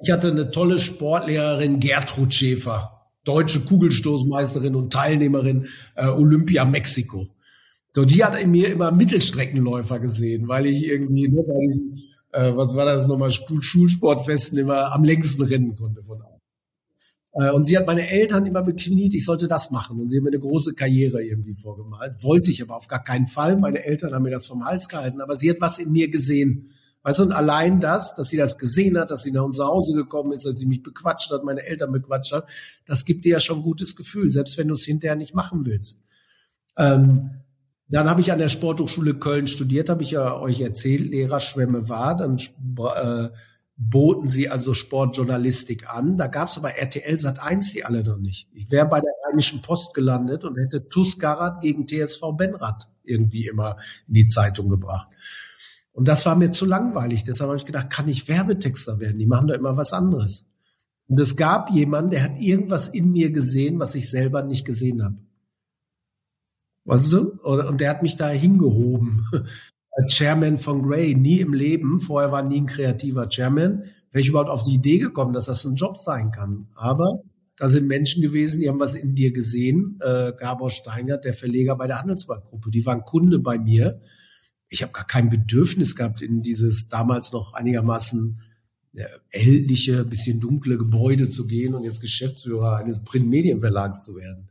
Ich 0.03 0.11
hatte 0.11 0.29
eine 0.29 0.51
tolle 0.51 0.81
Sportlehrerin 0.81 1.79
Gertrud 1.79 2.35
Schäfer, 2.35 3.07
deutsche 3.23 3.64
Kugelstoßmeisterin 3.66 4.75
und 4.75 4.92
Teilnehmerin 4.92 5.68
äh, 5.94 6.09
Olympia 6.09 6.64
Mexiko. 6.64 7.29
So, 7.94 8.05
die 8.05 8.25
hat 8.25 8.37
in 8.37 8.51
mir 8.51 8.68
immer 8.73 8.90
Mittelstreckenläufer 8.90 10.01
gesehen, 10.01 10.49
weil 10.49 10.66
ich 10.66 10.85
irgendwie 10.85 11.29
nur 11.29 11.47
bei 11.47 11.55
diesen 11.64 12.08
äh, 12.33 12.53
was 12.55 12.77
war 12.77 12.85
das 12.85 13.07
nochmal, 13.07 13.31
Schulsportfesten 13.31 14.59
immer 14.59 14.93
am 14.93 15.05
längsten 15.05 15.43
rennen 15.43 15.77
konnte 15.77 16.03
von 16.03 16.23
allen. 16.23 16.38
Äh, 17.33 17.53
und 17.53 17.64
sie 17.64 17.77
hat 17.77 17.87
meine 17.87 18.09
Eltern 18.09 18.47
immer 18.47 18.62
bekniet, 18.62 19.14
ich 19.14 19.25
sollte 19.25 19.49
das 19.49 19.71
machen. 19.71 20.01
Und 20.01 20.09
sie 20.09 20.19
haben 20.19 20.25
mir 20.25 20.31
eine 20.31 20.41
große 20.41 20.75
Karriere 20.75 21.23
irgendwie 21.23 21.55
vorgemalt. 21.55 22.23
Wollte 22.23 22.51
ich 22.51 22.62
aber 22.62 22.77
auf 22.77 22.88
gar 22.88 23.03
keinen 23.03 23.27
Fall. 23.27 23.57
Meine 23.57 23.85
Eltern 23.85 24.14
haben 24.14 24.23
mir 24.23 24.31
das 24.31 24.47
vom 24.47 24.64
Hals 24.64 24.88
gehalten. 24.88 25.21
Aber 25.21 25.37
sie 25.37 25.51
hat 25.51 25.61
was 25.61 25.79
in 25.79 25.93
mir 25.93 26.11
gesehen. 26.11 26.71
Weißt 27.03 27.21
du, 27.21 27.23
und 27.23 27.33
allein 27.33 27.81
das, 27.81 28.14
dass 28.17 28.29
sie 28.29 28.37
das 28.37 28.59
gesehen 28.59 28.99
hat, 28.99 29.11
dass 29.11 29.23
sie 29.23 29.31
nach 29.31 29.45
unser 29.45 29.67
Hause 29.67 29.95
gekommen 29.95 30.33
ist, 30.33 30.45
dass 30.45 30.59
sie 30.59 30.67
mich 30.67 30.83
bequatscht 30.83 31.31
hat, 31.31 31.45
meine 31.45 31.64
Eltern 31.64 31.93
bequatscht 31.93 32.33
hat, 32.33 32.49
das 32.87 33.05
gibt 33.05 33.25
dir 33.25 33.33
ja 33.33 33.41
schon 33.41 33.59
ein 33.59 33.62
gutes 33.62 33.95
Gefühl, 33.95 34.31
selbst 34.31 34.59
wenn 34.59 34.69
du 34.69 34.75
es 34.75 34.85
hinterher 34.85 35.17
nicht 35.17 35.35
machen 35.35 35.64
willst. 35.64 36.03
Ähm, 36.77 37.31
dann 37.88 38.09
habe 38.09 38.20
ich 38.20 38.33
an 38.33 38.38
der 38.38 38.48
Sporthochschule 38.48 39.14
Köln 39.14 39.46
studiert, 39.46 39.88
habe 39.88 40.03
ich 40.03 40.11
ja 40.11 40.38
euch 40.38 40.61
erzählt, 40.61 41.11
Lehrerschwemme 41.11 41.88
war. 41.88 42.16
Dann 42.16 42.37
äh, 42.37 43.29
boten 43.77 44.29
sie 44.29 44.51
also 44.51 44.74
Sportjournalistik 44.74 45.88
an. 45.88 46.16
Da 46.16 46.27
gab 46.27 46.48
es 46.48 46.59
aber 46.59 46.77
RTL 46.77 47.18
Sat 47.18 47.40
1 47.40 47.72
die 47.72 47.85
alle 47.85 48.05
noch 48.05 48.18
nicht. 48.18 48.48
Ich 48.53 48.70
wäre 48.70 48.87
bei 48.87 49.01
der 49.01 49.12
Rheinischen 49.27 49.62
Post 49.62 49.94
gelandet 49.94 50.44
und 50.44 50.59
hätte 50.59 50.88
TuS 50.88 51.18
Garat 51.18 51.62
gegen 51.62 51.87
TSV 51.87 52.20
Benrad 52.37 52.88
irgendwie 53.05 53.46
immer 53.46 53.77
in 54.07 54.14
die 54.14 54.27
Zeitung 54.27 54.68
gebracht. 54.68 55.09
Und 55.92 56.09
das 56.09 56.27
war 56.27 56.37
mir 56.37 56.51
zu 56.51 56.66
langweilig. 56.66 57.24
Deshalb 57.24 57.48
habe 57.48 57.59
ich 57.59 57.64
gedacht, 57.64 57.90
kann 57.90 58.09
ich 58.09 58.29
Werbetexter 58.29 59.01
werden? 59.01 59.18
Die 59.18 59.27
machen 59.27 59.48
da 59.48 59.55
immer 59.55 59.77
was 59.77 59.92
anderes. 59.92 60.46
Und 61.07 61.18
es 61.20 61.37
gab 61.37 61.70
jemanden, 61.70 62.11
der 62.11 62.22
hat 62.22 62.38
irgendwas 62.38 62.88
in 62.88 63.12
mir 63.12 63.31
gesehen, 63.31 63.79
was 63.79 63.94
ich 63.94 64.11
selber 64.11 64.42
nicht 64.42 64.64
gesehen 64.64 65.03
habe. 65.03 65.16
Weißt 66.88 67.12
du? 67.12 67.38
Und 67.42 67.81
der 67.81 67.90
hat 67.90 68.03
mich 68.03 68.16
da 68.16 68.31
hingehoben. 68.31 69.27
Chairman 70.09 70.59
von 70.59 70.83
Gray, 70.83 71.14
nie 71.14 71.40
im 71.40 71.53
Leben, 71.53 72.01
vorher 72.01 72.33
war 72.33 72.42
nie 72.42 72.61
ein 72.61 72.66
kreativer 72.66 73.29
Chairman, 73.29 73.85
wäre 74.11 74.20
ich 74.20 74.29
überhaupt 74.29 74.48
auf 74.48 74.62
die 74.62 74.74
Idee 74.74 74.98
gekommen, 74.98 75.33
dass 75.33 75.46
das 75.46 75.64
ein 75.64 75.74
Job 75.74 75.98
sein 75.98 76.31
kann. 76.31 76.68
Aber 76.77 77.22
da 77.57 77.68
sind 77.68 77.88
Menschen 77.88 78.22
gewesen, 78.22 78.61
die 78.61 78.68
haben 78.68 78.79
was 78.79 78.94
in 78.94 79.14
dir 79.14 79.33
gesehen. 79.33 79.98
Äh, 80.01 80.33
Gabor 80.38 80.70
Steingert, 80.70 81.24
der 81.24 81.35
Verleger 81.35 81.77
bei 81.77 81.88
der 81.88 81.98
Handelsbankgruppe, 81.98 82.70
die 82.70 82.87
waren 82.87 83.03
Kunde 83.03 83.40
bei 83.40 83.59
mir. 83.59 84.01
Ich 84.68 84.83
habe 84.83 84.92
gar 84.92 85.07
kein 85.07 85.31
Bedürfnis 85.31 85.96
gehabt, 85.96 86.22
in 86.22 86.42
dieses 86.42 86.88
damals 86.88 87.33
noch 87.33 87.55
einigermaßen 87.55 88.40
ältliche, 89.31 90.05
bisschen 90.05 90.40
dunkle 90.40 90.79
Gebäude 90.79 91.29
zu 91.29 91.46
gehen 91.46 91.74
und 91.74 91.85
jetzt 91.85 92.01
Geschäftsführer 92.01 92.77
eines 92.77 93.03
Printmedienverlags 93.05 94.05
zu 94.05 94.16
werden. 94.16 94.48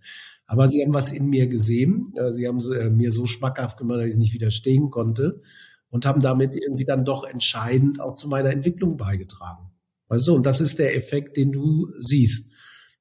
Aber 0.47 0.69
sie 0.69 0.81
haben 0.81 0.93
was 0.93 1.11
in 1.11 1.27
mir 1.27 1.47
gesehen. 1.47 2.13
Äh, 2.15 2.33
sie 2.33 2.47
haben 2.47 2.59
äh, 2.71 2.89
mir 2.89 3.11
so 3.11 3.25
schmackhaft 3.25 3.77
gemacht, 3.77 3.99
dass 3.99 4.05
ich 4.05 4.13
es 4.13 4.19
nicht 4.19 4.33
widerstehen 4.33 4.89
konnte 4.89 5.41
und 5.89 6.05
haben 6.05 6.21
damit 6.21 6.53
irgendwie 6.55 6.85
dann 6.85 7.05
doch 7.05 7.25
entscheidend 7.25 7.99
auch 7.99 8.15
zu 8.15 8.27
meiner 8.27 8.51
Entwicklung 8.51 8.97
beigetragen. 8.97 9.69
Weißt 10.07 10.27
du, 10.27 10.35
und 10.35 10.45
das 10.45 10.61
ist 10.61 10.79
der 10.79 10.95
Effekt, 10.95 11.37
den 11.37 11.51
du 11.51 11.91
siehst. 11.99 12.51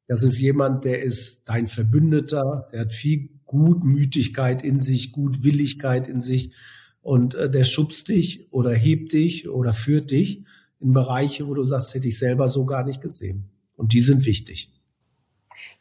Das 0.09 0.23
ist 0.23 0.39
jemand, 0.39 0.85
der 0.85 1.03
ist 1.03 1.49
dein 1.49 1.67
Verbündeter, 1.67 2.69
der 2.73 2.81
hat 2.81 2.93
viel 2.93 3.31
Gutmütigkeit 3.45 4.65
in 4.65 4.81
sich, 4.81 5.13
Gutwilligkeit 5.13 6.09
in 6.09 6.21
sich 6.21 6.53
und 7.01 7.35
äh, 7.35 7.49
der 7.51 7.65
schubst 7.65 8.09
dich 8.09 8.53
oder 8.53 8.73
hebt 8.73 9.13
dich 9.13 9.49
oder 9.49 9.73
führt 9.73 10.11
dich 10.11 10.45
in 10.81 10.93
Bereiche, 10.93 11.47
wo 11.47 11.55
du 11.55 11.65
sagst, 11.65 11.95
hätte 11.95 12.09
ich 12.09 12.19
selber 12.19 12.49
so 12.49 12.67
gar 12.67 12.85
nicht 12.85 13.01
gesehen. 13.01 13.51
Und 13.77 13.93
die 13.93 14.01
sind 14.01 14.25
wichtig. 14.25 14.73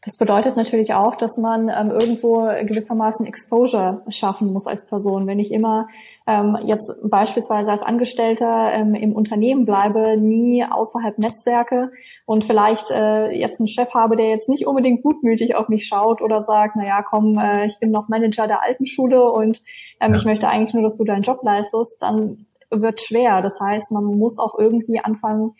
Das 0.03 0.17
bedeutet 0.17 0.55
natürlich 0.55 0.93
auch, 0.93 1.15
dass 1.15 1.37
man 1.37 1.69
ähm, 1.69 1.89
irgendwo 1.89 2.41
gewissermaßen 2.63 3.25
Exposure 3.25 4.03
schaffen 4.07 4.53
muss 4.53 4.67
als 4.67 4.85
Person. 4.85 5.27
Wenn 5.27 5.39
ich 5.39 5.51
immer 5.51 5.87
ähm, 6.27 6.57
jetzt 6.63 6.93
beispielsweise 7.03 7.71
als 7.71 7.83
Angestellter 7.83 8.71
ähm, 8.73 8.95
im 8.95 9.13
Unternehmen 9.13 9.65
bleibe, 9.65 10.17
nie 10.17 10.63
außerhalb 10.63 11.17
Netzwerke 11.17 11.91
und 12.25 12.43
vielleicht 12.43 12.91
äh, 12.91 13.31
jetzt 13.31 13.59
einen 13.59 13.67
Chef 13.67 13.93
habe, 13.93 14.15
der 14.15 14.29
jetzt 14.29 14.49
nicht 14.49 14.67
unbedingt 14.67 15.03
gutmütig 15.03 15.55
auf 15.55 15.69
mich 15.69 15.85
schaut 15.85 16.21
oder 16.21 16.41
sagt, 16.41 16.75
na 16.75 16.85
ja, 16.85 17.01
komm, 17.01 17.37
äh, 17.37 17.65
ich 17.65 17.79
bin 17.79 17.91
noch 17.91 18.07
Manager 18.07 18.47
der 18.47 18.63
alten 18.63 18.85
Schule 18.85 19.31
und 19.31 19.61
ähm, 19.99 20.11
ja. 20.11 20.17
ich 20.17 20.25
möchte 20.25 20.47
eigentlich 20.47 20.73
nur, 20.73 20.83
dass 20.83 20.95
du 20.95 21.03
deinen 21.03 21.23
Job 21.23 21.39
leistest, 21.43 22.01
dann 22.01 22.45
wird 22.69 23.01
schwer. 23.01 23.41
Das 23.41 23.59
heißt, 23.59 23.91
man 23.91 24.05
muss 24.05 24.39
auch 24.39 24.57
irgendwie 24.57 24.99
anfangen, 24.99 25.55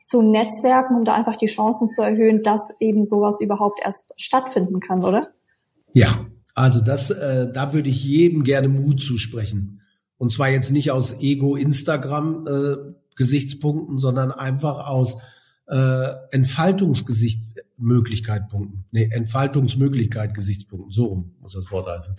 zu 0.00 0.22
Netzwerken, 0.22 0.96
um 0.96 1.04
da 1.04 1.14
einfach 1.14 1.36
die 1.36 1.46
Chancen 1.46 1.86
zu 1.86 2.02
erhöhen, 2.02 2.42
dass 2.42 2.74
eben 2.80 3.04
sowas 3.04 3.40
überhaupt 3.40 3.78
erst 3.84 4.14
stattfinden 4.16 4.80
kann, 4.80 5.04
oder? 5.04 5.28
Ja, 5.92 6.26
also 6.54 6.80
das, 6.80 7.10
äh, 7.10 7.52
da 7.52 7.74
würde 7.74 7.90
ich 7.90 8.04
jedem 8.04 8.42
gerne 8.42 8.66
Mut 8.68 9.00
zusprechen. 9.00 9.82
Und 10.16 10.32
zwar 10.32 10.50
jetzt 10.50 10.72
nicht 10.72 10.90
aus 10.90 11.22
Ego-Instagram-Gesichtspunkten, 11.22 13.96
äh, 13.96 14.00
sondern 14.00 14.32
einfach 14.32 14.88
aus 14.88 15.18
äh, 15.68 16.08
Entfaltungsgesichtmöglichkeitspunkten. 16.30 18.86
Nee, 18.90 19.08
Entfaltungsmöglichkeit 19.12 20.34
Gesichtspunkten. 20.34 20.90
So 20.90 21.30
muss 21.40 21.52
das 21.52 21.70
Wort 21.70 21.88
heißen. 21.88 22.16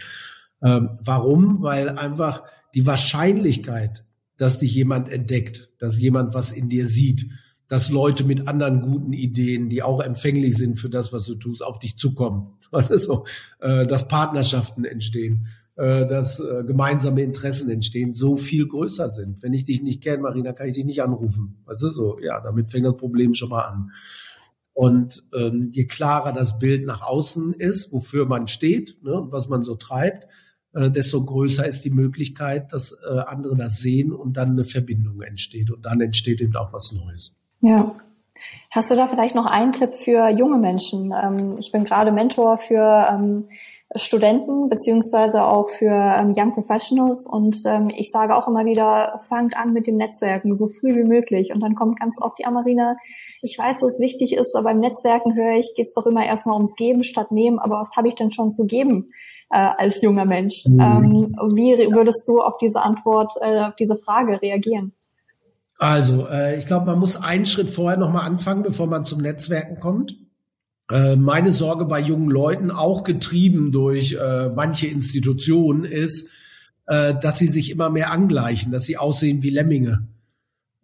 Ähm, 0.63 0.99
warum? 1.03 1.61
Weil 1.61 1.89
einfach 1.89 2.43
die 2.75 2.85
Wahrscheinlichkeit, 2.85 4.05
dass 4.37 4.59
dich 4.59 4.73
jemand 4.73 5.09
entdeckt, 5.09 5.69
dass 5.79 5.99
jemand 5.99 6.33
was 6.33 6.51
in 6.51 6.69
dir 6.69 6.85
sieht, 6.85 7.29
dass 7.71 7.89
Leute 7.89 8.25
mit 8.25 8.49
anderen 8.49 8.81
guten 8.81 9.13
Ideen, 9.13 9.69
die 9.69 9.81
auch 9.81 10.01
empfänglich 10.01 10.57
sind 10.57 10.77
für 10.77 10.89
das, 10.89 11.13
was 11.13 11.23
du 11.23 11.35
tust, 11.35 11.63
auf 11.63 11.79
dich 11.79 11.95
zukommen. 11.95 12.57
Was 12.71 12.89
ist 12.89 13.03
so? 13.03 13.25
Äh, 13.61 13.87
dass 13.87 14.09
Partnerschaften 14.09 14.83
entstehen, 14.83 15.47
äh, 15.77 16.05
dass 16.05 16.41
äh, 16.41 16.65
gemeinsame 16.65 17.21
Interessen 17.21 17.69
entstehen, 17.69 18.13
so 18.13 18.35
viel 18.35 18.67
größer 18.67 19.07
sind. 19.07 19.41
Wenn 19.41 19.53
ich 19.53 19.63
dich 19.63 19.81
nicht 19.81 20.03
kenne, 20.03 20.21
Marina, 20.23 20.51
kann 20.51 20.67
ich 20.67 20.75
dich 20.75 20.83
nicht 20.83 21.01
anrufen. 21.01 21.61
Was 21.63 21.81
ist 21.81 21.95
so? 21.95 22.19
Ja, 22.19 22.41
damit 22.41 22.69
fängt 22.69 22.85
das 22.85 22.97
Problem 22.97 23.33
schon 23.33 23.49
mal 23.49 23.61
an. 23.61 23.91
Und 24.73 25.23
ähm, 25.33 25.69
je 25.71 25.85
klarer 25.85 26.33
das 26.33 26.59
Bild 26.59 26.85
nach 26.85 27.01
außen 27.01 27.53
ist, 27.53 27.93
wofür 27.93 28.25
man 28.25 28.47
steht 28.47 29.01
ne, 29.01 29.13
und 29.13 29.31
was 29.31 29.47
man 29.47 29.63
so 29.63 29.75
treibt, 29.75 30.27
äh, 30.73 30.91
desto 30.91 31.23
größer 31.23 31.65
ist 31.65 31.85
die 31.85 31.89
Möglichkeit, 31.89 32.73
dass 32.73 32.91
äh, 32.91 33.19
andere 33.27 33.55
das 33.55 33.79
sehen 33.79 34.11
und 34.11 34.35
dann 34.35 34.51
eine 34.51 34.65
Verbindung 34.65 35.21
entsteht. 35.21 35.71
Und 35.71 35.85
dann 35.85 36.01
entsteht 36.01 36.41
eben 36.41 36.57
auch 36.57 36.73
was 36.73 36.91
Neues. 36.91 37.40
Ja. 37.61 37.95
Hast 38.73 38.89
du 38.89 38.95
da 38.95 39.07
vielleicht 39.07 39.35
noch 39.35 39.47
einen 39.47 39.73
Tipp 39.73 39.95
für 39.95 40.29
junge 40.29 40.57
Menschen? 40.57 41.13
Ähm, 41.13 41.57
ich 41.59 41.73
bin 41.73 41.83
gerade 41.83 42.13
Mentor 42.13 42.57
für 42.57 43.07
ähm, 43.11 43.49
Studenten 43.95 44.69
beziehungsweise 44.69 45.43
auch 45.43 45.69
für 45.69 45.91
ähm, 45.91 46.31
Young 46.33 46.53
Professionals 46.53 47.27
und 47.29 47.57
ich 47.97 48.09
sage 48.09 48.33
auch 48.33 48.47
immer 48.47 48.63
wieder, 48.63 49.19
fangt 49.27 49.57
an 49.57 49.73
mit 49.73 49.87
dem 49.87 49.97
Netzwerken 49.97 50.55
so 50.55 50.69
früh 50.69 50.95
wie 50.95 51.03
möglich. 51.03 51.51
Und 51.53 51.59
dann 51.59 51.75
kommt 51.75 51.99
ganz 51.99 52.21
oft 52.21 52.39
die 52.39 52.45
Amarina, 52.45 52.95
ich 53.41 53.57
weiß, 53.59 53.81
dass 53.81 53.93
es 53.95 53.99
wichtig 53.99 54.33
ist, 54.37 54.55
aber 54.55 54.69
beim 54.69 54.79
Netzwerken 54.79 55.35
höre 55.35 55.57
ich, 55.57 55.73
geht 55.75 55.87
es 55.87 55.93
doch 55.93 56.05
immer 56.05 56.25
erstmal 56.25 56.55
ums 56.55 56.75
Geben 56.75 57.03
statt 57.03 57.31
Nehmen. 57.31 57.59
Aber 57.59 57.81
was 57.81 57.91
habe 57.97 58.07
ich 58.07 58.15
denn 58.15 58.31
schon 58.31 58.51
zu 58.51 58.65
geben 58.65 59.11
äh, 59.49 59.57
als 59.57 60.01
junger 60.01 60.25
Mensch? 60.25 60.63
Mhm. 60.65 61.35
wie 61.53 61.93
würdest 61.93 62.25
du 62.29 62.39
auf 62.39 62.57
diese 62.57 62.81
Antwort, 62.81 63.33
äh, 63.41 63.65
auf 63.65 63.75
diese 63.75 63.97
Frage 63.97 64.41
reagieren? 64.41 64.93
Also, 65.81 66.27
äh, 66.27 66.59
ich 66.59 66.67
glaube, 66.67 66.85
man 66.85 66.99
muss 66.99 67.17
einen 67.17 67.47
Schritt 67.47 67.71
vorher 67.71 67.97
nochmal 67.97 68.27
anfangen, 68.27 68.61
bevor 68.61 68.85
man 68.85 69.03
zum 69.03 69.19
Netzwerken 69.19 69.79
kommt. 69.79 70.15
Äh, 70.91 71.15
meine 71.15 71.51
Sorge 71.51 71.85
bei 71.85 71.99
jungen 71.99 72.29
Leuten, 72.29 72.69
auch 72.69 73.03
getrieben 73.03 73.71
durch 73.71 74.13
äh, 74.13 74.49
manche 74.49 74.85
Institutionen, 74.85 75.83
ist, 75.83 76.29
äh, 76.85 77.15
dass 77.19 77.39
sie 77.39 77.47
sich 77.47 77.71
immer 77.71 77.89
mehr 77.89 78.11
angleichen, 78.11 78.71
dass 78.71 78.83
sie 78.83 78.97
aussehen 78.97 79.41
wie 79.41 79.49
Lemminge. 79.49 80.07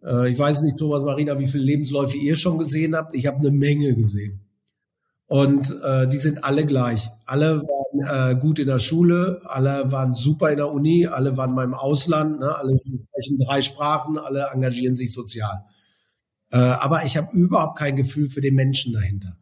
Äh, 0.02 0.32
ich 0.32 0.38
weiß 0.38 0.62
nicht, 0.62 0.78
Thomas 0.78 1.04
Marina, 1.04 1.38
wie 1.38 1.46
viele 1.46 1.62
Lebensläufe 1.62 2.16
ihr 2.16 2.34
schon 2.34 2.58
gesehen 2.58 2.96
habt. 2.96 3.14
Ich 3.14 3.28
habe 3.28 3.38
eine 3.38 3.52
Menge 3.52 3.94
gesehen. 3.94 4.40
Und 5.28 5.78
äh, 5.82 6.08
die 6.08 6.16
sind 6.16 6.42
alle 6.42 6.64
gleich. 6.64 7.10
Alle 7.26 7.60
waren 7.60 8.36
äh, 8.36 8.40
gut 8.40 8.58
in 8.58 8.66
der 8.66 8.78
Schule, 8.78 9.42
alle 9.44 9.92
waren 9.92 10.14
super 10.14 10.50
in 10.50 10.56
der 10.56 10.72
Uni, 10.72 11.06
alle 11.06 11.36
waren 11.36 11.54
mal 11.54 11.64
im 11.64 11.74
Ausland, 11.74 12.40
ne? 12.40 12.56
alle 12.56 12.78
sprechen 12.78 13.38
drei 13.38 13.60
Sprachen, 13.60 14.18
alle 14.18 14.48
engagieren 14.54 14.96
sich 14.96 15.12
sozial. 15.12 15.64
Äh, 16.50 16.56
aber 16.56 17.04
ich 17.04 17.18
habe 17.18 17.36
überhaupt 17.36 17.78
kein 17.78 17.96
Gefühl 17.96 18.30
für 18.30 18.40
den 18.40 18.54
Menschen 18.54 18.94
dahinter. 18.94 19.36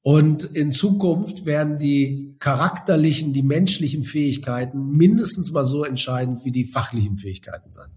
Und 0.00 0.44
in 0.44 0.72
Zukunft 0.72 1.44
werden 1.44 1.78
die 1.78 2.36
charakterlichen, 2.38 3.34
die 3.34 3.42
menschlichen 3.42 4.02
Fähigkeiten 4.02 4.90
mindestens 4.90 5.52
mal 5.52 5.64
so 5.64 5.84
entscheidend 5.84 6.46
wie 6.46 6.52
die 6.52 6.64
fachlichen 6.64 7.18
Fähigkeiten 7.18 7.68
sein. 7.68 7.90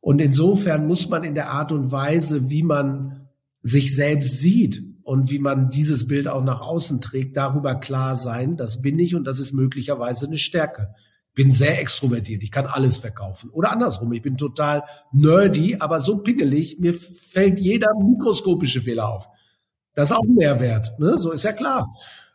Und 0.00 0.20
insofern 0.20 0.86
muss 0.86 1.08
man 1.08 1.24
in 1.24 1.34
der 1.34 1.50
Art 1.50 1.72
und 1.72 1.90
Weise, 1.90 2.48
wie 2.48 2.62
man 2.62 3.28
sich 3.62 3.94
selbst 3.94 4.40
sieht, 4.40 4.85
und 5.06 5.30
wie 5.30 5.38
man 5.38 5.70
dieses 5.70 6.08
Bild 6.08 6.26
auch 6.26 6.42
nach 6.42 6.60
außen 6.60 7.00
trägt, 7.00 7.36
darüber 7.36 7.76
klar 7.76 8.16
sein, 8.16 8.56
das 8.56 8.82
bin 8.82 8.98
ich 8.98 9.14
und 9.14 9.22
das 9.22 9.38
ist 9.38 9.52
möglicherweise 9.52 10.26
eine 10.26 10.36
Stärke. 10.36 10.88
Bin 11.32 11.52
sehr 11.52 11.80
extrovertiert, 11.80 12.42
ich 12.42 12.50
kann 12.50 12.66
alles 12.66 12.98
verkaufen. 12.98 13.50
Oder 13.50 13.70
andersrum, 13.70 14.12
ich 14.12 14.22
bin 14.22 14.36
total 14.36 14.82
nerdy, 15.12 15.76
aber 15.78 16.00
so 16.00 16.18
pingelig, 16.18 16.80
mir 16.80 16.92
fällt 16.92 17.60
jeder 17.60 17.90
mikroskopische 17.94 18.82
Fehler 18.82 19.08
auf. 19.08 19.28
Das 19.94 20.10
ist 20.10 20.16
auch 20.16 20.24
ein 20.24 20.34
Mehrwert, 20.34 20.98
ne? 20.98 21.16
so 21.16 21.30
ist 21.30 21.44
ja 21.44 21.52
klar. 21.52 21.86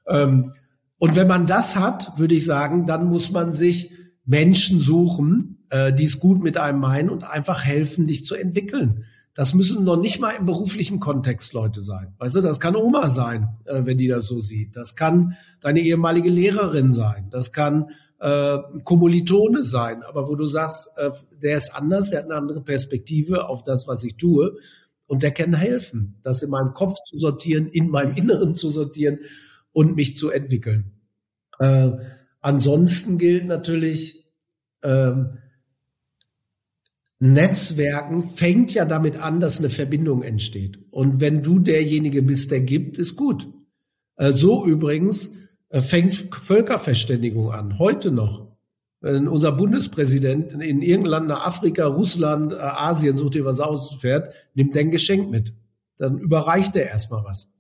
Ähm, 0.08 0.54
und 0.98 1.18
wenn 1.18 1.28
man 1.28 1.46
das 1.48 1.76
hat, 1.76 2.18
würde 2.18 2.36
ich 2.36 2.46
sagen, 2.46 2.86
dann 2.86 3.10
muss 3.10 3.32
man 3.32 3.52
sich 3.52 3.92
Menschen 4.24 4.80
suchen, 4.80 5.66
äh, 5.72 5.92
die 5.92 6.06
es 6.06 6.22
gut 6.22 6.42
mit 6.42 6.58
einem 6.58 6.80
meinen 6.80 7.10
und 7.10 7.26
einfach 7.26 7.66
helfen, 7.66 8.08
dich 8.08 8.24
zu 8.24 8.36
entwickeln. 8.36 9.04
Das 9.34 9.54
müssen 9.54 9.86
noch 9.86 9.98
nicht 9.98 10.20
mal 10.20 10.32
im 10.32 10.46
beruflichen 10.46 11.00
Kontext 11.00 11.54
Leute 11.54 11.82
sein. 11.82 12.14
Weißt 12.18 12.36
du, 12.36 12.42
das 12.42 12.60
kann 12.60 12.76
Oma 12.76 13.08
sein, 13.08 13.48
äh, 13.66 13.86
wenn 13.86 13.98
die 13.98 14.08
das 14.08 14.26
so 14.26 14.40
sieht. 14.42 14.76
Das 14.76 14.96
kann 14.96 15.38
deine 15.62 15.80
ehemalige 15.80 16.30
Lehrerin 16.30 16.92
sein. 16.92 17.30
Das 17.32 17.54
kann 17.54 17.92
äh, 18.20 18.58
Kommilitone 18.84 19.64
sein. 19.64 20.04
Aber 20.04 20.28
wo 20.28 20.36
du 20.36 20.46
sagst, 20.48 20.98
äh, 20.98 21.12
der 21.42 21.56
ist 21.56 21.76
anders, 21.76 22.10
der 22.10 22.20
hat 22.20 22.26
eine 22.26 22.36
andere 22.36 22.62
Perspektive 22.62 23.48
auf 23.48 23.64
das, 23.64 23.88
was 23.88 24.04
ich 24.04 24.16
tue. 24.18 24.58
Und 25.08 25.24
der 25.24 25.32
kann 25.32 25.54
helfen, 25.54 26.20
das 26.24 26.42
in 26.42 26.50
meinem 26.50 26.74
Kopf 26.74 26.96
zu 27.10 27.18
sortieren, 27.18 27.68
in 27.68 27.90
meinem 27.90 28.16
Inneren 28.16 28.56
zu 28.56 28.70
sortieren 28.70 29.20
und 29.74 29.96
mich 29.96 30.16
zu 30.16 30.30
entwickeln. 30.30 30.92
Äh, 31.60 31.92
ansonsten 32.40 33.18
gilt 33.18 33.46
natürlich, 33.46 34.26
ähm, 34.84 35.38
Netzwerken 37.24 38.24
fängt 38.24 38.74
ja 38.74 38.84
damit 38.84 39.16
an, 39.16 39.40
dass 39.40 39.60
eine 39.60 39.70
Verbindung 39.70 40.24
entsteht. 40.24 40.80
Und 40.90 41.22
wenn 41.22 41.44
du 41.44 41.60
derjenige 41.60 42.24
bist, 42.24 42.50
der 42.50 42.62
gibt, 42.62 42.98
ist 42.98 43.16
gut. 43.16 43.48
Äh, 44.16 44.34
so 44.34 44.66
übrigens 44.66 45.38
äh, 45.70 45.82
fängt 45.82 46.16
Völkerverständigung 46.16 47.52
an, 47.52 47.78
heute 47.78 48.12
noch. 48.12 48.48
Wenn 49.02 49.28
unser 49.28 49.52
Bundespräsident 49.52 50.54
in 50.54 50.82
irgendein 50.82 51.28
Land 51.28 51.32
Afrika, 51.32 51.86
Russland, 51.86 52.54
äh, 52.54 52.58
Asien, 52.58 53.18
sucht 53.18 53.36
dir 53.36 53.46
was 53.46 53.60
ausfährt, 53.60 54.34
nimmt 54.56 54.76
er 54.76 54.82
ein 54.82 54.92
Geschenk 54.92 55.30
mit. 55.30 55.54
Dann 55.98 56.18
überreicht 56.18 56.76
er 56.76 56.88
erstmal 56.88 57.24
was. 57.24 57.54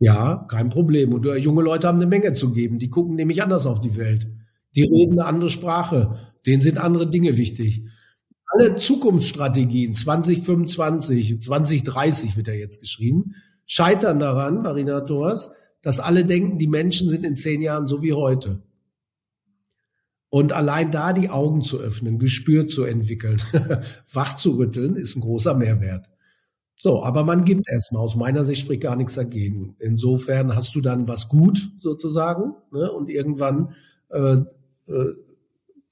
Ja, 0.00 0.46
kein 0.50 0.68
Problem. 0.68 1.14
Und 1.14 1.24
junge 1.24 1.62
Leute 1.62 1.88
haben 1.88 1.96
eine 1.96 2.06
Menge 2.06 2.34
zu 2.34 2.52
geben. 2.52 2.78
Die 2.78 2.90
gucken 2.90 3.14
nämlich 3.14 3.42
anders 3.42 3.66
auf 3.66 3.80
die 3.80 3.96
Welt. 3.96 4.28
Die 4.76 4.82
reden 4.82 5.18
eine 5.18 5.24
andere 5.24 5.48
Sprache. 5.48 6.18
Denen 6.46 6.60
sind 6.60 6.76
andere 6.76 7.08
Dinge 7.08 7.38
wichtig 7.38 7.86
alle 8.52 8.76
Zukunftsstrategien 8.76 9.94
2025, 9.94 11.40
2030 11.40 12.36
wird 12.36 12.48
ja 12.48 12.54
jetzt 12.54 12.80
geschrieben, 12.80 13.34
scheitern 13.66 14.18
daran, 14.18 14.62
Marina 14.62 15.00
Thors, 15.00 15.54
dass 15.82 16.00
alle 16.00 16.24
denken, 16.24 16.58
die 16.58 16.66
Menschen 16.66 17.08
sind 17.08 17.24
in 17.24 17.36
zehn 17.36 17.62
Jahren 17.62 17.86
so 17.86 18.02
wie 18.02 18.12
heute. 18.12 18.62
Und 20.28 20.52
allein 20.52 20.90
da 20.90 21.12
die 21.12 21.28
Augen 21.28 21.62
zu 21.62 21.78
öffnen, 21.78 22.18
Gespür 22.18 22.66
zu 22.66 22.84
entwickeln, 22.84 23.40
wach 24.12 24.36
zu 24.36 24.52
rütteln, 24.52 24.96
ist 24.96 25.16
ein 25.16 25.20
großer 25.20 25.54
Mehrwert. 25.54 26.08
So, 26.78 27.02
aber 27.02 27.22
man 27.22 27.44
gibt 27.44 27.68
erstmal. 27.68 28.02
Aus 28.02 28.16
meiner 28.16 28.42
Sicht 28.42 28.62
spricht 28.62 28.82
gar 28.82 28.96
nichts 28.96 29.14
dagegen. 29.14 29.76
Insofern 29.78 30.56
hast 30.56 30.74
du 30.74 30.80
dann 30.80 31.06
was 31.06 31.28
gut 31.28 31.58
sozusagen 31.80 32.54
ne? 32.72 32.90
und 32.90 33.08
irgendwann 33.08 33.74
äh, 34.08 34.38
äh, 34.88 35.14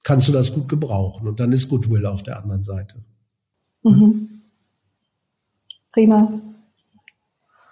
kannst 0.03 0.27
du 0.27 0.31
das 0.31 0.53
gut 0.53 0.67
gebrauchen 0.69 1.27
und 1.27 1.39
dann 1.39 1.51
ist 1.51 1.69
Goodwill 1.69 2.05
auf 2.05 2.23
der 2.23 2.37
anderen 2.37 2.63
Seite. 2.63 2.95
Mhm. 3.83 4.41
Prima. 5.93 6.41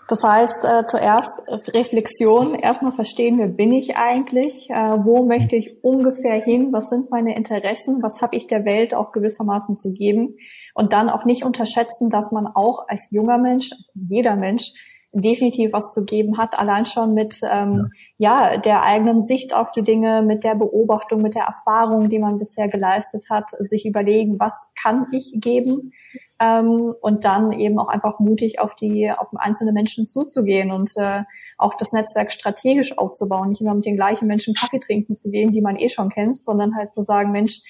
Das 0.10 0.24
heißt, 0.24 0.66
äh, 0.66 0.84
zuerst 0.86 1.32
Reflexion, 1.76 2.56
erstmal 2.56 2.92
verstehen, 2.92 3.38
wer 3.38 3.48
bin 3.48 3.72
ich 3.72 3.96
eigentlich, 3.96 4.68
äh, 4.72 4.74
wo 4.74 5.24
möchte 5.24 5.56
ich 5.56 5.84
ungefähr 5.84 6.42
hin, 6.42 6.74
was 6.74 6.90
sind 6.90 7.12
meine 7.12 7.36
Interessen, 7.36 8.02
was 8.02 8.20
habe 8.20 8.36
ich 8.36 8.48
der 8.48 8.66
Welt 8.66 8.96
auch 8.96 9.12
gewissermaßen 9.12 9.76
zu 9.76 9.94
geben 9.94 10.36
und 10.74 10.94
dann 10.94 11.12
auch 11.12 11.26
nicht 11.26 11.44
unterschätzen, 11.44 12.10
dass 12.10 12.32
man 12.32 12.48
auch 12.48 12.88
als 12.88 13.12
junger 13.12 13.38
Mensch, 13.38 13.70
jeder 13.94 14.36
Mensch, 14.36 14.74
definitiv 15.12 15.74
was 15.74 15.92
zu 15.94 16.06
geben 16.06 16.38
hat, 16.38 16.58
allein 16.58 16.86
schon 16.86 17.14
mit 17.14 17.40
ähm, 17.44 17.90
ja. 18.18 18.52
ja 18.52 18.58
der 18.58 18.84
eigenen 18.84 19.24
Sicht 19.24 19.54
auf 19.54 19.72
die 19.72 19.82
Dinge, 19.82 20.22
mit 20.22 20.44
der 20.44 20.56
Beobachtung, 20.56 21.22
mit 21.22 21.34
der 21.34 21.46
Erfahrung, 21.46 22.10
die 22.10 22.20
man 22.20 22.38
bisher 22.38 22.68
geleistet 22.68 23.26
hat, 23.30 23.50
sich 23.60 23.86
überlegen, 23.86 24.40
was 24.40 24.72
kann 24.80 25.08
ich 25.12 25.34
geben 25.36 25.94
ähm, 26.40 26.94
und 27.02 27.26
dann 27.26 27.52
eben 27.52 27.80
auch 27.80 27.88
einfach 27.88 28.20
mutig 28.20 28.60
auf 28.60 28.76
die 28.76 29.12
auf 29.12 29.30
einzelne 29.36 29.72
Menschen 29.72 30.06
zuzugehen 30.06 30.72
und 30.72 30.92
äh, 30.98 31.24
auch 31.58 31.74
das 31.76 31.92
Netzwerk 31.92 32.32
strategisch 32.32 32.96
aufzubauen, 32.98 33.50
nicht 33.50 33.62
immer 33.62 33.74
mit 33.74 33.86
den 33.86 33.96
gleichen 33.96 34.28
Menschen 34.28 34.54
Kaffee 34.54 34.80
trinken 34.80 35.16
zu 35.16 35.32
gehen, 35.32 35.52
die 35.52 35.62
man 35.62 35.78
eh 35.78 35.90
schon 35.90 36.10
kennt, 36.10 36.38
sondern 36.38 36.76
halt 36.76 36.94
zu 36.94 37.02
sagen, 37.02 37.32
Mensch, 37.32 37.62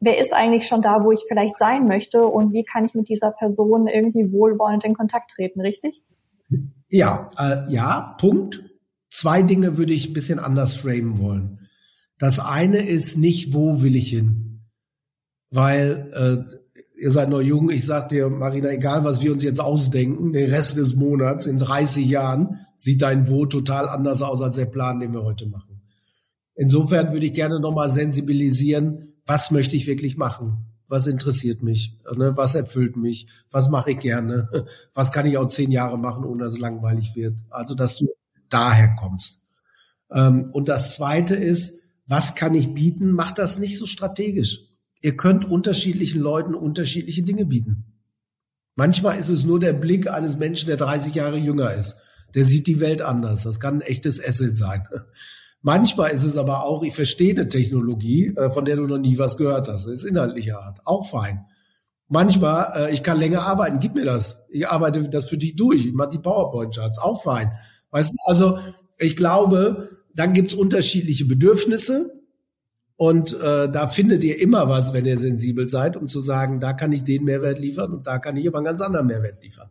wer 0.00 0.18
ist 0.18 0.34
eigentlich 0.34 0.66
schon 0.66 0.82
da, 0.82 1.04
wo 1.04 1.12
ich 1.12 1.24
vielleicht 1.28 1.56
sein 1.56 1.86
möchte 1.86 2.26
und 2.26 2.52
wie 2.52 2.64
kann 2.64 2.84
ich 2.84 2.94
mit 2.94 3.08
dieser 3.08 3.30
Person 3.30 3.86
irgendwie 3.86 4.32
wohlwollend 4.32 4.84
in 4.84 4.94
Kontakt 4.94 5.30
treten, 5.30 5.60
richtig? 5.60 6.02
Ja, 6.88 7.28
äh, 7.38 7.70
ja, 7.72 8.16
Punkt. 8.18 8.60
Zwei 9.10 9.42
Dinge 9.42 9.78
würde 9.78 9.92
ich 9.92 10.08
ein 10.08 10.12
bisschen 10.12 10.38
anders 10.38 10.74
framen 10.74 11.18
wollen. 11.18 11.68
Das 12.18 12.40
eine 12.40 12.86
ist 12.86 13.16
nicht, 13.16 13.52
wo 13.52 13.82
will 13.82 13.96
ich 13.96 14.08
hin? 14.08 14.64
Weil 15.50 16.10
äh, 16.12 17.00
ihr 17.00 17.10
seid 17.10 17.30
noch 17.30 17.40
jung, 17.40 17.70
ich 17.70 17.84
sag 17.86 18.08
dir, 18.08 18.28
Marina, 18.28 18.70
egal 18.70 19.04
was 19.04 19.22
wir 19.22 19.32
uns 19.32 19.42
jetzt 19.42 19.60
ausdenken, 19.60 20.32
den 20.32 20.50
Rest 20.50 20.76
des 20.76 20.94
Monats, 20.94 21.46
in 21.46 21.58
30 21.58 22.06
Jahren, 22.06 22.66
sieht 22.76 23.02
dein 23.02 23.28
Wo 23.28 23.46
total 23.46 23.88
anders 23.88 24.22
aus 24.22 24.42
als 24.42 24.56
der 24.56 24.66
Plan, 24.66 25.00
den 25.00 25.12
wir 25.12 25.22
heute 25.22 25.46
machen. 25.46 25.82
Insofern 26.54 27.12
würde 27.12 27.26
ich 27.26 27.34
gerne 27.34 27.60
nochmal 27.60 27.88
sensibilisieren, 27.88 29.14
was 29.24 29.50
möchte 29.50 29.76
ich 29.76 29.86
wirklich 29.86 30.16
machen? 30.16 30.64
Was 30.88 31.06
interessiert 31.06 31.62
mich, 31.62 31.98
ne? 32.16 32.36
was 32.36 32.54
erfüllt 32.54 32.96
mich, 32.96 33.28
was 33.50 33.68
mache 33.68 33.92
ich 33.92 34.00
gerne, 34.00 34.48
was 34.94 35.12
kann 35.12 35.26
ich 35.26 35.36
auch 35.38 35.48
zehn 35.48 35.70
Jahre 35.70 35.98
machen, 35.98 36.24
ohne 36.24 36.44
dass 36.44 36.54
es 36.54 36.60
langweilig 36.60 37.14
wird. 37.14 37.36
Also, 37.50 37.74
dass 37.74 37.96
du 37.96 38.08
daher 38.48 38.94
kommst. 38.96 39.44
Ähm, 40.10 40.50
und 40.52 40.68
das 40.68 40.94
Zweite 40.94 41.36
ist, 41.36 41.84
was 42.06 42.34
kann 42.34 42.54
ich 42.54 42.72
bieten? 42.72 43.12
Mach 43.12 43.32
das 43.32 43.58
nicht 43.58 43.78
so 43.78 43.86
strategisch. 43.86 44.64
Ihr 45.00 45.16
könnt 45.16 45.44
unterschiedlichen 45.44 46.20
Leuten 46.20 46.54
unterschiedliche 46.54 47.22
Dinge 47.22 47.44
bieten. 47.44 47.84
Manchmal 48.74 49.18
ist 49.18 49.28
es 49.28 49.44
nur 49.44 49.60
der 49.60 49.74
Blick 49.74 50.08
eines 50.08 50.38
Menschen, 50.38 50.68
der 50.68 50.76
30 50.76 51.14
Jahre 51.14 51.36
jünger 51.36 51.74
ist. 51.74 51.98
Der 52.34 52.44
sieht 52.44 52.66
die 52.66 52.80
Welt 52.80 53.02
anders. 53.02 53.42
Das 53.42 53.60
kann 53.60 53.76
ein 53.76 53.80
echtes 53.82 54.24
Asset 54.24 54.56
sein. 54.56 54.86
Manchmal 55.60 56.12
ist 56.12 56.24
es 56.24 56.36
aber 56.36 56.64
auch, 56.64 56.82
ich 56.82 56.94
verstehe 56.94 57.32
eine 57.32 57.48
Technologie, 57.48 58.32
äh, 58.36 58.50
von 58.50 58.64
der 58.64 58.76
du 58.76 58.86
noch 58.86 58.98
nie 58.98 59.18
was 59.18 59.36
gehört 59.36 59.68
hast. 59.68 59.86
Das 59.86 59.92
ist 59.92 60.04
inhaltlicher 60.04 60.60
Art. 60.60 60.80
Auch 60.84 61.06
fein. 61.06 61.46
Manchmal, 62.08 62.72
äh, 62.74 62.92
ich 62.92 63.02
kann 63.02 63.18
länger 63.18 63.42
arbeiten, 63.42 63.80
gib 63.80 63.94
mir 63.94 64.04
das. 64.04 64.46
Ich 64.50 64.68
arbeite 64.68 65.08
das 65.08 65.28
für 65.28 65.36
dich 65.36 65.56
durch. 65.56 65.84
Ich 65.84 65.92
mache 65.92 66.10
die 66.10 66.18
PowerPoint-Charts. 66.18 66.98
Auch 66.98 67.22
fein. 67.22 67.52
Weißt 67.90 68.12
du, 68.12 68.16
also 68.24 68.58
ich 68.98 69.16
glaube, 69.16 69.90
dann 70.14 70.32
gibt's 70.32 70.54
unterschiedliche 70.54 71.26
Bedürfnisse. 71.26 72.14
Und 72.96 73.32
äh, 73.40 73.70
da 73.70 73.86
findet 73.86 74.24
ihr 74.24 74.40
immer 74.40 74.68
was, 74.68 74.92
wenn 74.92 75.06
ihr 75.06 75.18
sensibel 75.18 75.68
seid, 75.68 75.96
um 75.96 76.08
zu 76.08 76.20
sagen, 76.20 76.58
da 76.58 76.72
kann 76.72 76.90
ich 76.90 77.04
den 77.04 77.24
Mehrwert 77.24 77.60
liefern 77.60 77.92
und 77.92 78.08
da 78.08 78.18
kann 78.18 78.36
ich 78.36 78.48
aber 78.48 78.58
einen 78.58 78.64
ganz 78.64 78.80
anderen 78.80 79.06
Mehrwert 79.06 79.40
liefern. 79.40 79.70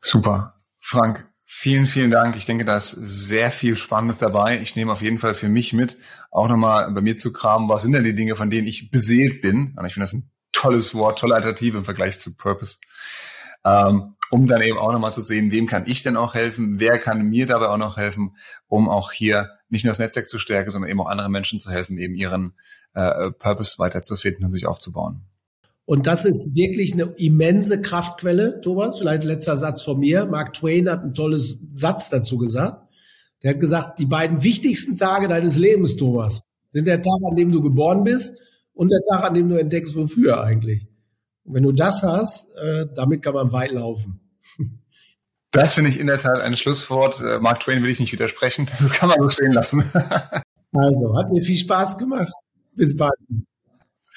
Super. 0.00 0.54
Frank, 0.78 1.28
Vielen, 1.58 1.86
vielen 1.86 2.10
Dank. 2.10 2.36
Ich 2.36 2.44
denke, 2.44 2.66
da 2.66 2.76
ist 2.76 2.90
sehr 2.90 3.50
viel 3.50 3.78
Spannendes 3.78 4.18
dabei. 4.18 4.60
Ich 4.60 4.76
nehme 4.76 4.92
auf 4.92 5.00
jeden 5.00 5.18
Fall 5.18 5.34
für 5.34 5.48
mich 5.48 5.72
mit, 5.72 5.96
auch 6.30 6.48
nochmal 6.48 6.90
bei 6.92 7.00
mir 7.00 7.16
zu 7.16 7.32
kramen, 7.32 7.66
was 7.70 7.80
sind 7.80 7.92
denn 7.92 8.04
die 8.04 8.14
Dinge, 8.14 8.36
von 8.36 8.50
denen 8.50 8.66
ich 8.66 8.90
beseelt 8.90 9.40
bin? 9.40 9.74
Und 9.74 9.86
ich 9.86 9.94
finde 9.94 10.04
das 10.04 10.12
ein 10.12 10.30
tolles 10.52 10.94
Wort, 10.94 11.18
tolle 11.18 11.34
Alternative 11.34 11.78
im 11.78 11.86
Vergleich 11.86 12.18
zu 12.18 12.36
Purpose. 12.36 12.76
Ähm, 13.64 14.14
um 14.30 14.46
dann 14.46 14.60
eben 14.60 14.76
auch 14.76 14.92
nochmal 14.92 15.14
zu 15.14 15.22
sehen, 15.22 15.50
wem 15.50 15.66
kann 15.66 15.86
ich 15.86 16.02
denn 16.02 16.18
auch 16.18 16.34
helfen, 16.34 16.78
wer 16.78 16.98
kann 16.98 17.22
mir 17.22 17.46
dabei 17.46 17.68
auch 17.68 17.78
noch 17.78 17.96
helfen, 17.96 18.36
um 18.66 18.90
auch 18.90 19.10
hier 19.10 19.52
nicht 19.70 19.82
nur 19.82 19.92
das 19.92 19.98
Netzwerk 19.98 20.28
zu 20.28 20.38
stärken, 20.38 20.70
sondern 20.70 20.90
eben 20.90 21.00
auch 21.00 21.08
anderen 21.08 21.32
Menschen 21.32 21.58
zu 21.58 21.70
helfen, 21.70 21.96
eben 21.96 22.14
ihren 22.14 22.52
äh, 22.92 23.30
Purpose 23.30 23.78
weiterzufinden 23.78 24.44
und 24.44 24.50
sich 24.50 24.66
aufzubauen. 24.66 25.24
Und 25.86 26.08
das 26.08 26.24
ist 26.24 26.56
wirklich 26.56 26.94
eine 26.94 27.14
immense 27.16 27.80
Kraftquelle, 27.80 28.60
Thomas. 28.60 28.98
Vielleicht 28.98 29.22
letzter 29.22 29.56
Satz 29.56 29.82
von 29.82 30.00
mir. 30.00 30.26
Mark 30.26 30.52
Twain 30.52 30.90
hat 30.90 31.02
einen 31.02 31.14
tolles 31.14 31.60
Satz 31.72 32.10
dazu 32.10 32.38
gesagt. 32.38 32.82
Der 33.42 33.52
hat 33.52 33.60
gesagt, 33.60 34.00
die 34.00 34.06
beiden 34.06 34.42
wichtigsten 34.42 34.98
Tage 34.98 35.28
deines 35.28 35.56
Lebens, 35.56 35.96
Thomas, 35.96 36.40
sind 36.70 36.86
der 36.86 37.00
Tag, 37.00 37.20
an 37.30 37.36
dem 37.36 37.52
du 37.52 37.62
geboren 37.62 38.02
bist 38.02 38.36
und 38.74 38.90
der 38.90 39.00
Tag, 39.08 39.24
an 39.24 39.34
dem 39.34 39.48
du 39.48 39.56
entdeckst, 39.56 39.94
wofür 39.94 40.42
eigentlich. 40.42 40.88
Und 41.44 41.54
wenn 41.54 41.62
du 41.62 41.70
das 41.70 42.02
hast, 42.02 42.52
äh, 42.56 42.86
damit 42.92 43.22
kann 43.22 43.34
man 43.34 43.52
weit 43.52 43.72
laufen. 43.72 44.20
Das 45.52 45.72
finde 45.72 45.88
ich 45.88 45.98
in 45.98 46.06
der 46.06 46.18
Tat 46.18 46.42
ein 46.42 46.54
Schlusswort. 46.54 47.22
Äh, 47.22 47.38
Mark 47.38 47.60
Twain 47.60 47.82
will 47.82 47.88
ich 47.88 47.98
nicht 47.98 48.12
widersprechen. 48.12 48.66
Das 48.78 48.92
kann 48.92 49.08
man 49.08 49.18
so 49.18 49.30
stehen 49.30 49.52
lassen. 49.52 49.82
also, 50.72 51.16
hat 51.16 51.32
mir 51.32 51.40
viel 51.40 51.56
Spaß 51.56 51.96
gemacht. 51.96 52.30
Bis 52.74 52.94
bald. 52.94 53.14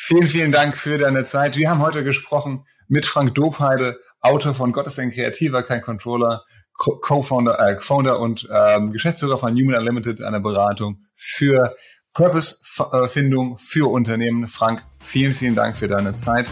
Vielen, 0.10 0.28
vielen 0.28 0.52
Dank 0.52 0.76
für 0.76 0.98
deine 0.98 1.24
Zeit. 1.24 1.56
Wir 1.56 1.70
haben 1.70 1.84
heute 1.84 2.04
gesprochen 2.04 2.66
mit 2.88 3.06
Frank 3.06 3.36
Dobheide, 3.36 4.00
Autor 4.22 4.56
von 4.56 4.72
Gott 4.72 4.88
ist 4.88 4.98
ein 4.98 5.12
Kreativer, 5.12 5.62
kein 5.62 5.84
Controller, 5.84 6.46
Co-Founder 6.74 7.60
äh, 7.60 7.80
Founder 7.80 8.20
und 8.20 8.50
ähm, 8.52 8.92
Geschäftsführer 8.92 9.38
von 9.38 9.54
Human 9.54 9.76
Unlimited, 9.76 10.24
einer 10.24 10.40
Beratung 10.40 11.06
für 11.14 11.76
Purpose-Findung 12.16 13.60
für 13.60 13.92
Unternehmen. 13.92 14.48
Frank, 14.48 14.84
vielen, 14.98 15.36
vielen 15.36 15.54
Dank 15.54 15.76
für 15.76 15.88
deine 15.88 16.16
Zeit. 16.16 16.50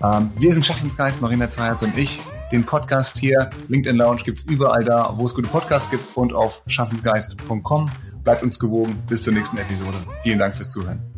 Ähm, 0.00 0.30
wir 0.38 0.52
sind 0.52 0.64
Schaffensgeist, 0.64 1.20
Marina 1.20 1.50
Zweiherz 1.50 1.82
und 1.82 1.98
ich. 1.98 2.20
Den 2.52 2.64
Podcast 2.64 3.18
hier, 3.18 3.50
LinkedIn 3.66 3.96
Lounge, 3.96 4.22
gibt's 4.24 4.44
überall 4.44 4.84
da, 4.84 5.14
wo 5.16 5.24
es 5.24 5.34
gute 5.34 5.48
Podcasts 5.48 5.90
gibt 5.90 6.16
und 6.16 6.32
auf 6.32 6.62
schaffensgeist.com. 6.68 7.90
Bleibt 8.22 8.44
uns 8.44 8.56
gewogen. 8.60 9.02
Bis 9.08 9.24
zur 9.24 9.32
nächsten 9.32 9.58
Episode. 9.58 9.98
Vielen 10.22 10.38
Dank 10.38 10.54
fürs 10.54 10.70
Zuhören. 10.70 11.17